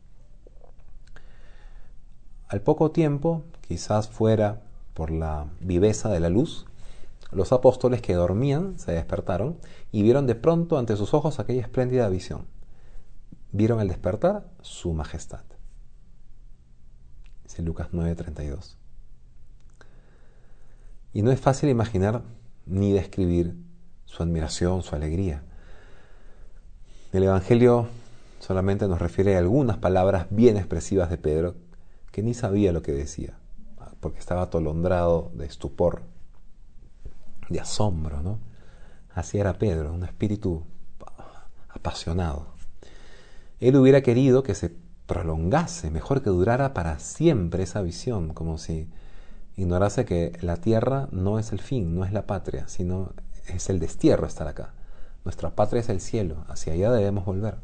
Al 2.53 2.61
poco 2.61 2.91
tiempo, 2.91 3.45
quizás 3.67 4.11
fuera 4.11 4.61
por 4.93 5.11
la 5.11 5.47
viveza 5.61 6.11
de 6.11 6.21
la 6.21 6.29
luz, 6.29 6.67
los 7.31 7.51
apóstoles 7.51 8.03
que 8.03 8.13
dormían 8.13 8.79
se 8.79 8.93
despertaron 8.93 9.57
y 9.91 10.03
vieron 10.03 10.27
de 10.27 10.35
pronto 10.35 10.77
ante 10.77 10.99
sus 10.99 11.15
ojos 11.15 11.41
aquella 11.41 11.63
espléndida 11.63 12.11
visión. 12.11 12.45
Vieron 13.53 13.81
al 13.81 13.89
despertar 13.89 14.51
su 14.61 14.93
majestad. 14.93 15.45
Dice 17.43 17.63
Lucas 17.63 17.89
9:32. 17.91 18.77
Y 21.15 21.23
no 21.23 21.31
es 21.31 21.41
fácil 21.41 21.71
imaginar 21.71 22.21
ni 22.67 22.93
describir 22.93 23.57
su 24.05 24.23
admiración, 24.23 24.83
su 24.83 24.95
alegría. 24.95 25.43
El 27.15 27.23
Evangelio 27.23 27.87
solamente 28.41 28.89
nos 28.89 29.01
refiere 29.01 29.37
a 29.37 29.39
algunas 29.39 29.79
palabras 29.79 30.27
bien 30.29 30.59
expresivas 30.59 31.09
de 31.09 31.17
Pedro, 31.17 31.55
que 32.13 32.23
ni 32.23 32.35
sabía 32.35 32.73
lo 32.73 32.83
que 32.83 32.93
decía, 32.93 33.39
porque 34.01 34.21
estaba 34.21 34.43
atolondrado 34.43 35.33
de 35.35 35.47
estupor, 35.47 36.03
de 37.49 37.59
asombro, 37.59 38.23
¿no? 38.23 38.39
Así 39.15 39.39
era 39.39 39.59
Pedro, 39.59 39.93
un 39.93 40.05
espíritu 40.05 40.65
apasionado. 41.69 42.47
Él 43.61 43.77
hubiera 43.77 44.03
querido 44.03 44.43
que 44.43 44.55
se 44.55 44.75
prolongase, 45.07 45.91
mejor 45.91 46.23
que 46.23 46.31
durara 46.31 46.75
para 46.75 46.99
siempre 46.99 47.63
esa 47.63 47.83
visión, 47.83 48.35
como 48.35 48.59
si 48.59 48.89
ignorase 49.57 50.05
que 50.05 50.37
la 50.41 50.57
tierra 50.57 51.09
no 51.13 51.39
es 51.39 51.53
el 51.53 51.61
fin, 51.61 51.95
no 51.95 52.05
es 52.05 52.13
la 52.13 52.27
patria, 52.27 52.69
sino 52.69 53.13
es 53.47 53.69
el 53.71 53.79
destierro 53.79 54.27
estar 54.27 54.49
acá. 54.49 54.75
Nuestra 55.25 55.55
patria 55.55 55.81
es 55.81 55.89
el 55.89 56.01
cielo, 56.01 56.45
hacia 56.49 56.73
allá 56.73 56.91
debemos 56.91 57.25
volver. 57.25 57.57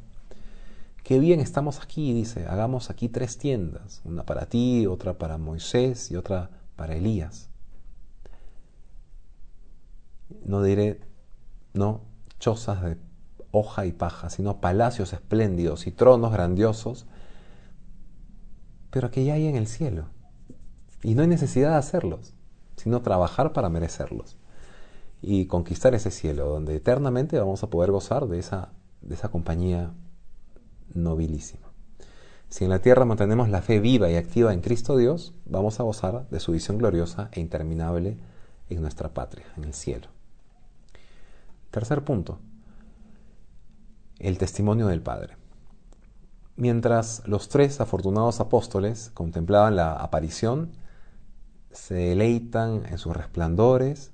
Qué 1.08 1.18
bien 1.18 1.40
estamos 1.40 1.80
aquí, 1.80 2.12
dice, 2.12 2.44
hagamos 2.48 2.90
aquí 2.90 3.08
tres 3.08 3.38
tiendas, 3.38 4.02
una 4.04 4.26
para 4.26 4.44
ti, 4.44 4.86
otra 4.86 5.16
para 5.16 5.38
Moisés 5.38 6.10
y 6.10 6.16
otra 6.16 6.50
para 6.76 6.96
Elías. 6.96 7.48
No 10.44 10.62
diré, 10.62 11.00
no, 11.72 12.02
chozas 12.38 12.82
de 12.82 12.98
hoja 13.52 13.86
y 13.86 13.92
paja, 13.92 14.28
sino 14.28 14.60
palacios 14.60 15.14
espléndidos 15.14 15.86
y 15.86 15.92
tronos 15.92 16.30
grandiosos, 16.30 17.06
pero 18.90 19.10
que 19.10 19.24
ya 19.24 19.32
hay 19.32 19.46
en 19.46 19.56
el 19.56 19.66
cielo. 19.66 20.10
Y 21.02 21.14
no 21.14 21.22
hay 21.22 21.28
necesidad 21.28 21.70
de 21.70 21.76
hacerlos, 21.76 22.34
sino 22.76 23.00
trabajar 23.00 23.54
para 23.54 23.70
merecerlos 23.70 24.36
y 25.22 25.46
conquistar 25.46 25.94
ese 25.94 26.10
cielo, 26.10 26.50
donde 26.50 26.76
eternamente 26.76 27.38
vamos 27.38 27.62
a 27.62 27.70
poder 27.70 27.92
gozar 27.92 28.28
de 28.28 28.38
esa, 28.38 28.72
de 29.00 29.14
esa 29.14 29.30
compañía 29.30 29.94
nobilísima. 30.94 31.68
Si 32.48 32.64
en 32.64 32.70
la 32.70 32.80
tierra 32.80 33.04
mantenemos 33.04 33.50
la 33.50 33.60
fe 33.60 33.78
viva 33.78 34.10
y 34.10 34.16
activa 34.16 34.54
en 34.54 34.62
Cristo 34.62 34.96
Dios, 34.96 35.34
vamos 35.44 35.80
a 35.80 35.82
gozar 35.82 36.28
de 36.30 36.40
su 36.40 36.52
visión 36.52 36.78
gloriosa 36.78 37.28
e 37.32 37.40
interminable 37.40 38.16
en 38.70 38.80
nuestra 38.80 39.12
patria, 39.12 39.44
en 39.56 39.64
el 39.64 39.74
cielo. 39.74 40.08
Tercer 41.70 42.02
punto, 42.04 42.38
el 44.18 44.38
testimonio 44.38 44.86
del 44.86 45.02
Padre. 45.02 45.36
Mientras 46.56 47.22
los 47.26 47.48
tres 47.48 47.80
afortunados 47.80 48.40
apóstoles 48.40 49.10
contemplaban 49.14 49.76
la 49.76 49.92
aparición, 49.92 50.72
se 51.70 51.94
deleitan 51.94 52.86
en 52.86 52.98
sus 52.98 53.16
resplandores 53.16 54.10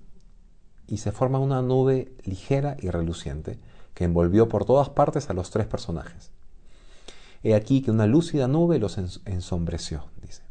y 0.86 0.98
se 0.98 1.12
forma 1.12 1.38
una 1.38 1.62
nube 1.62 2.12
ligera 2.24 2.76
y 2.80 2.90
reluciente 2.90 3.58
que 3.94 4.04
envolvió 4.04 4.48
por 4.48 4.64
todas 4.64 4.90
partes 4.90 5.30
a 5.30 5.32
los 5.32 5.50
tres 5.50 5.66
personajes. 5.66 6.32
He 7.44 7.54
aquí 7.54 7.82
que 7.82 7.92
una 7.92 8.06
lúcida 8.06 8.48
nube 8.48 8.80
los 8.80 8.98
ensombreció, 8.98 10.06
dice. 10.20 10.42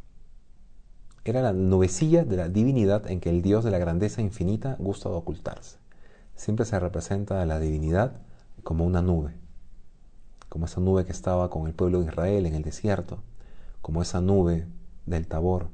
Era 1.24 1.42
la 1.42 1.52
nubecilla 1.52 2.24
de 2.24 2.36
la 2.36 2.48
divinidad 2.48 3.10
en 3.10 3.20
que 3.20 3.28
el 3.28 3.42
Dios 3.42 3.64
de 3.64 3.70
la 3.70 3.78
grandeza 3.78 4.22
infinita 4.22 4.76
gusta 4.78 5.10
de 5.10 5.16
ocultarse. 5.16 5.76
Siempre 6.36 6.64
se 6.64 6.80
representa 6.80 7.42
a 7.42 7.46
la 7.46 7.60
divinidad 7.60 8.22
como 8.62 8.86
una 8.86 9.02
nube, 9.02 9.34
como 10.48 10.64
esa 10.64 10.80
nube 10.80 11.04
que 11.04 11.12
estaba 11.12 11.50
con 11.50 11.66
el 11.66 11.74
pueblo 11.74 12.00
de 12.00 12.06
Israel 12.06 12.46
en 12.46 12.54
el 12.54 12.62
desierto, 12.62 13.18
como 13.82 14.00
esa 14.00 14.22
nube 14.22 14.66
del 15.04 15.26
Tabor, 15.26 15.68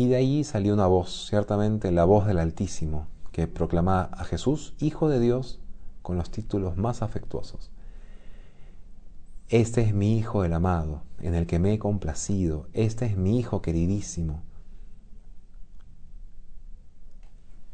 Y 0.00 0.08
de 0.08 0.16
ahí 0.16 0.44
salió 0.44 0.72
una 0.72 0.86
voz, 0.86 1.26
ciertamente 1.28 1.92
la 1.92 2.06
voz 2.06 2.26
del 2.26 2.38
Altísimo, 2.38 3.06
que 3.32 3.46
proclamaba 3.46 4.04
a 4.14 4.24
Jesús, 4.24 4.72
Hijo 4.78 5.10
de 5.10 5.20
Dios, 5.20 5.60
con 6.10 6.16
los 6.16 6.32
títulos 6.32 6.76
más 6.76 7.02
afectuosos. 7.02 7.70
Este 9.48 9.82
es 9.82 9.94
mi 9.94 10.18
Hijo 10.18 10.44
el 10.44 10.52
amado, 10.52 11.04
en 11.20 11.36
el 11.36 11.46
que 11.46 11.60
me 11.60 11.72
he 11.72 11.78
complacido, 11.78 12.66
este 12.72 13.06
es 13.06 13.16
mi 13.16 13.38
Hijo 13.38 13.62
queridísimo. 13.62 14.42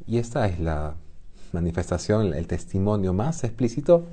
Y 0.06 0.18
esta 0.18 0.46
es 0.48 0.60
la 0.60 0.96
manifestación, 1.54 2.34
el 2.34 2.46
testimonio 2.46 3.14
más 3.14 3.42
explícito 3.42 4.04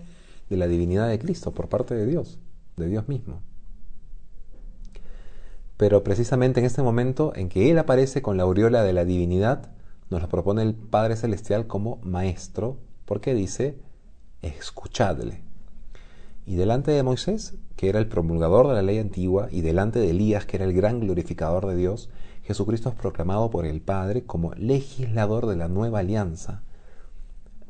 de 0.50 0.56
la 0.56 0.68
divinidad 0.68 1.10
de 1.10 1.20
Cristo 1.20 1.54
por 1.54 1.68
parte 1.68 1.94
de 1.94 2.06
Dios, 2.06 2.40
de 2.78 2.88
Dios 2.88 3.10
mismo. 3.10 3.42
Pero 5.76 6.02
precisamente 6.06 6.62
en 6.62 6.66
este 6.66 6.82
momento 6.82 7.34
en 7.36 7.50
que 7.50 7.70
Él 7.70 7.78
aparece 7.78 8.22
con 8.22 8.38
la 8.38 8.44
aureola 8.44 8.84
de 8.84 8.94
la 8.94 9.04
divinidad, 9.04 9.74
nos 10.10 10.22
lo 10.22 10.30
propone 10.30 10.62
el 10.62 10.76
Padre 10.76 11.18
Celestial 11.18 11.68
como 11.68 11.98
maestro, 12.04 12.78
porque 13.04 13.34
dice, 13.34 13.83
escuchadle. 14.44 15.42
Y 16.46 16.56
delante 16.56 16.92
de 16.92 17.04
Moisés, 17.04 17.56
que 17.76 17.90
era 17.90 18.00
el 18.00 18.08
promulgador 18.08 18.68
de 18.68 18.74
la 18.74 18.82
ley 18.82 19.00
antigua, 19.00 19.48
y 19.52 19.62
delante 19.62 20.00
de 20.00 20.10
Elías, 20.10 20.46
que 20.46 20.58
era 20.58 20.66
el 20.66 20.74
gran 20.74 21.00
glorificador 21.00 21.66
de 21.66 21.76
Dios, 21.76 22.10
Jesucristo 22.44 22.90
es 22.90 22.96
proclamado 22.96 23.50
por 23.50 23.66
el 23.66 23.82
Padre 23.82 24.26
como 24.26 24.54
legislador 24.56 25.48
de 25.48 25.56
la 25.56 25.70
nueva 25.70 26.00
alianza. 26.00 26.62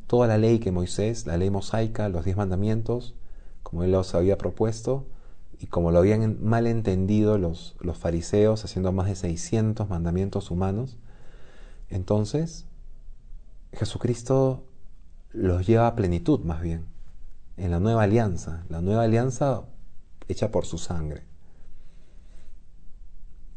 Toda 0.08 0.28
la 0.28 0.38
ley 0.38 0.60
que 0.60 0.72
Moisés, 0.72 1.28
la 1.28 1.38
ley 1.38 1.50
mosaica, 1.50 2.10
los 2.10 2.26
diez 2.26 2.36
mandamientos, 2.36 3.16
como 3.62 3.84
él 3.84 3.92
los 3.92 4.16
había 4.16 4.38
propuesto, 4.38 5.06
y 5.60 5.68
como 5.68 5.92
lo 5.92 6.00
habían 6.00 6.44
mal 6.44 6.68
entendido 6.68 7.38
los, 7.38 7.76
los 7.80 7.98
fariseos 7.98 8.66
haciendo 8.66 8.92
más 8.92 9.08
de 9.08 9.16
600 9.16 9.88
mandamientos 9.88 10.52
humanos, 10.52 10.98
entonces 11.90 12.66
Jesucristo 13.72 14.66
los 15.34 15.66
lleva 15.66 15.88
a 15.88 15.96
plenitud 15.96 16.42
más 16.42 16.62
bien, 16.62 16.86
en 17.58 17.72
la 17.72 17.80
nueva 17.80 18.04
alianza, 18.04 18.64
la 18.70 18.82
nueva 18.82 19.04
alianza 19.04 19.64
hecha 20.28 20.52
por 20.52 20.66
su 20.66 20.78
sangre. 20.78 21.24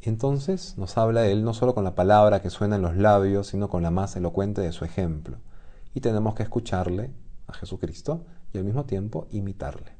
Entonces 0.00 0.78
nos 0.78 0.96
habla 0.96 1.26
Él 1.26 1.44
no 1.44 1.52
solo 1.52 1.74
con 1.74 1.84
la 1.84 1.94
palabra 1.94 2.40
que 2.40 2.48
suena 2.48 2.76
en 2.76 2.82
los 2.82 2.96
labios, 2.96 3.48
sino 3.48 3.68
con 3.68 3.82
la 3.82 3.90
más 3.90 4.16
elocuente 4.16 4.62
de 4.62 4.72
su 4.72 4.84
ejemplo. 4.84 5.38
Y 5.94 6.00
tenemos 6.00 6.34
que 6.34 6.44
escucharle 6.44 7.10
a 7.46 7.52
Jesucristo 7.52 8.24
y 8.52 8.58
al 8.58 8.64
mismo 8.64 8.84
tiempo 8.84 9.26
imitarle. 9.30 9.92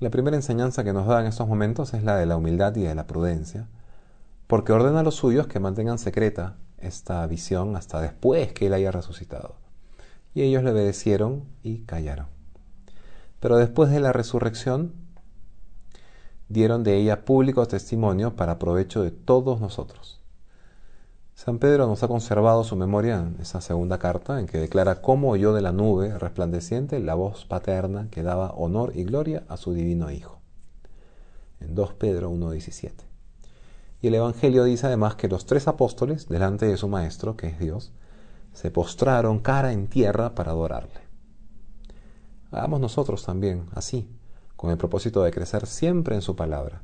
La 0.00 0.10
primera 0.10 0.36
enseñanza 0.36 0.84
que 0.84 0.92
nos 0.92 1.06
da 1.06 1.20
en 1.20 1.26
estos 1.26 1.48
momentos 1.48 1.94
es 1.94 2.02
la 2.02 2.16
de 2.16 2.26
la 2.26 2.36
humildad 2.36 2.74
y 2.76 2.82
de 2.82 2.94
la 2.94 3.06
prudencia, 3.06 3.68
porque 4.48 4.72
ordena 4.72 5.00
a 5.00 5.04
los 5.04 5.14
suyos 5.14 5.46
que 5.46 5.60
mantengan 5.60 5.98
secreta 5.98 6.56
esta 6.78 7.26
visión 7.26 7.76
hasta 7.76 8.00
después 8.00 8.52
que 8.52 8.66
él 8.66 8.74
haya 8.74 8.90
resucitado. 8.90 9.63
Y 10.34 10.42
ellos 10.42 10.64
le 10.64 10.72
obedecieron 10.72 11.44
y 11.62 11.78
callaron. 11.80 12.26
Pero 13.40 13.56
después 13.56 13.90
de 13.90 14.00
la 14.00 14.12
resurrección, 14.12 14.92
dieron 16.48 16.82
de 16.82 16.96
ella 16.96 17.24
público 17.24 17.66
testimonio 17.66 18.36
para 18.36 18.58
provecho 18.58 19.02
de 19.02 19.10
todos 19.10 19.60
nosotros. 19.60 20.20
San 21.34 21.58
Pedro 21.58 21.86
nos 21.88 22.02
ha 22.02 22.08
conservado 22.08 22.62
su 22.62 22.76
memoria 22.76 23.18
en 23.18 23.36
esa 23.40 23.60
segunda 23.60 23.98
carta 23.98 24.38
en 24.38 24.46
que 24.46 24.58
declara 24.58 25.02
cómo 25.02 25.30
oyó 25.30 25.52
de 25.52 25.62
la 25.62 25.72
nube 25.72 26.16
resplandeciente 26.16 27.00
la 27.00 27.14
voz 27.14 27.44
paterna 27.44 28.08
que 28.10 28.22
daba 28.22 28.52
honor 28.52 28.92
y 28.94 29.02
gloria 29.04 29.42
a 29.48 29.56
su 29.56 29.74
divino 29.74 30.12
Hijo. 30.12 30.38
En 31.60 31.74
2 31.74 31.94
Pedro 31.94 32.30
1.17. 32.30 32.92
Y 34.00 34.08
el 34.08 34.14
Evangelio 34.14 34.64
dice 34.64 34.86
además 34.86 35.16
que 35.16 35.28
los 35.28 35.44
tres 35.44 35.66
apóstoles, 35.66 36.28
delante 36.28 36.66
de 36.66 36.76
su 36.76 36.88
Maestro, 36.88 37.36
que 37.36 37.48
es 37.48 37.58
Dios, 37.58 37.92
se 38.54 38.70
postraron 38.70 39.40
cara 39.40 39.72
en 39.72 39.88
tierra 39.88 40.34
para 40.34 40.52
adorarle. 40.52 41.02
Hagamos 42.50 42.80
nosotros 42.80 43.22
también 43.24 43.66
así, 43.74 44.08
con 44.56 44.70
el 44.70 44.78
propósito 44.78 45.22
de 45.22 45.30
crecer 45.30 45.66
siempre 45.66 46.14
en 46.14 46.22
su 46.22 46.34
palabra 46.34 46.80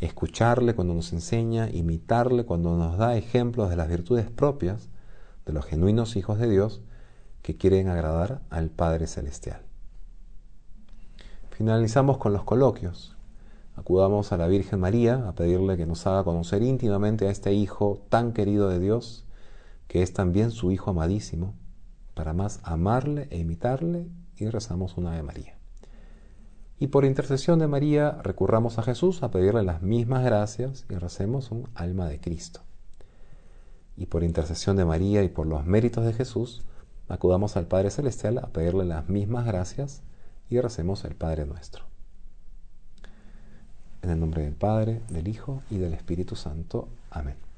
escucharle 0.00 0.74
cuando 0.74 0.94
nos 0.94 1.12
enseña, 1.12 1.68
imitarle 1.70 2.44
cuando 2.44 2.76
nos 2.76 2.96
da 2.96 3.16
ejemplos 3.16 3.68
de 3.68 3.76
las 3.76 3.88
virtudes 3.88 4.30
propias 4.30 4.88
de 5.44 5.52
los 5.52 5.66
genuinos 5.66 6.16
hijos 6.16 6.38
de 6.38 6.48
Dios 6.48 6.80
que 7.42 7.56
quieren 7.56 7.88
agradar 7.88 8.40
al 8.50 8.70
Padre 8.70 9.06
Celestial. 9.06 9.62
Finalizamos 11.50 12.18
con 12.18 12.32
los 12.32 12.44
coloquios. 12.44 13.16
Acudamos 13.76 14.32
a 14.32 14.36
la 14.36 14.46
Virgen 14.46 14.80
María 14.80 15.28
a 15.28 15.34
pedirle 15.34 15.76
que 15.76 15.86
nos 15.86 16.06
haga 16.06 16.24
conocer 16.24 16.62
íntimamente 16.62 17.26
a 17.26 17.30
este 17.30 17.52
Hijo 17.52 18.02
tan 18.08 18.32
querido 18.32 18.68
de 18.68 18.78
Dios, 18.78 19.24
que 19.90 20.04
es 20.04 20.12
también 20.12 20.52
su 20.52 20.70
Hijo 20.70 20.92
amadísimo, 20.92 21.56
para 22.14 22.32
más 22.32 22.60
amarle 22.62 23.26
e 23.30 23.38
imitarle 23.38 24.06
y 24.36 24.46
rezamos 24.46 24.96
una 24.96 25.14
Ave 25.14 25.24
María. 25.24 25.58
Y 26.78 26.86
por 26.86 27.04
intercesión 27.04 27.58
de 27.58 27.66
María 27.66 28.12
recurramos 28.22 28.78
a 28.78 28.84
Jesús 28.84 29.24
a 29.24 29.32
pedirle 29.32 29.64
las 29.64 29.82
mismas 29.82 30.24
gracias 30.24 30.86
y 30.88 30.94
recemos 30.94 31.50
un 31.50 31.68
alma 31.74 32.06
de 32.06 32.20
Cristo. 32.20 32.60
Y 33.96 34.06
por 34.06 34.22
intercesión 34.22 34.76
de 34.76 34.84
María 34.84 35.24
y 35.24 35.28
por 35.28 35.48
los 35.48 35.66
méritos 35.66 36.04
de 36.04 36.12
Jesús, 36.12 36.62
acudamos 37.08 37.56
al 37.56 37.66
Padre 37.66 37.90
Celestial 37.90 38.38
a 38.38 38.46
pedirle 38.46 38.84
las 38.84 39.08
mismas 39.08 39.44
gracias 39.44 40.04
y 40.48 40.60
recemos 40.60 41.04
el 41.04 41.16
Padre 41.16 41.46
nuestro. 41.46 41.82
En 44.02 44.10
el 44.10 44.20
nombre 44.20 44.44
del 44.44 44.54
Padre, 44.54 45.02
del 45.10 45.26
Hijo 45.26 45.64
y 45.68 45.78
del 45.78 45.94
Espíritu 45.94 46.36
Santo. 46.36 46.86
Amén. 47.10 47.49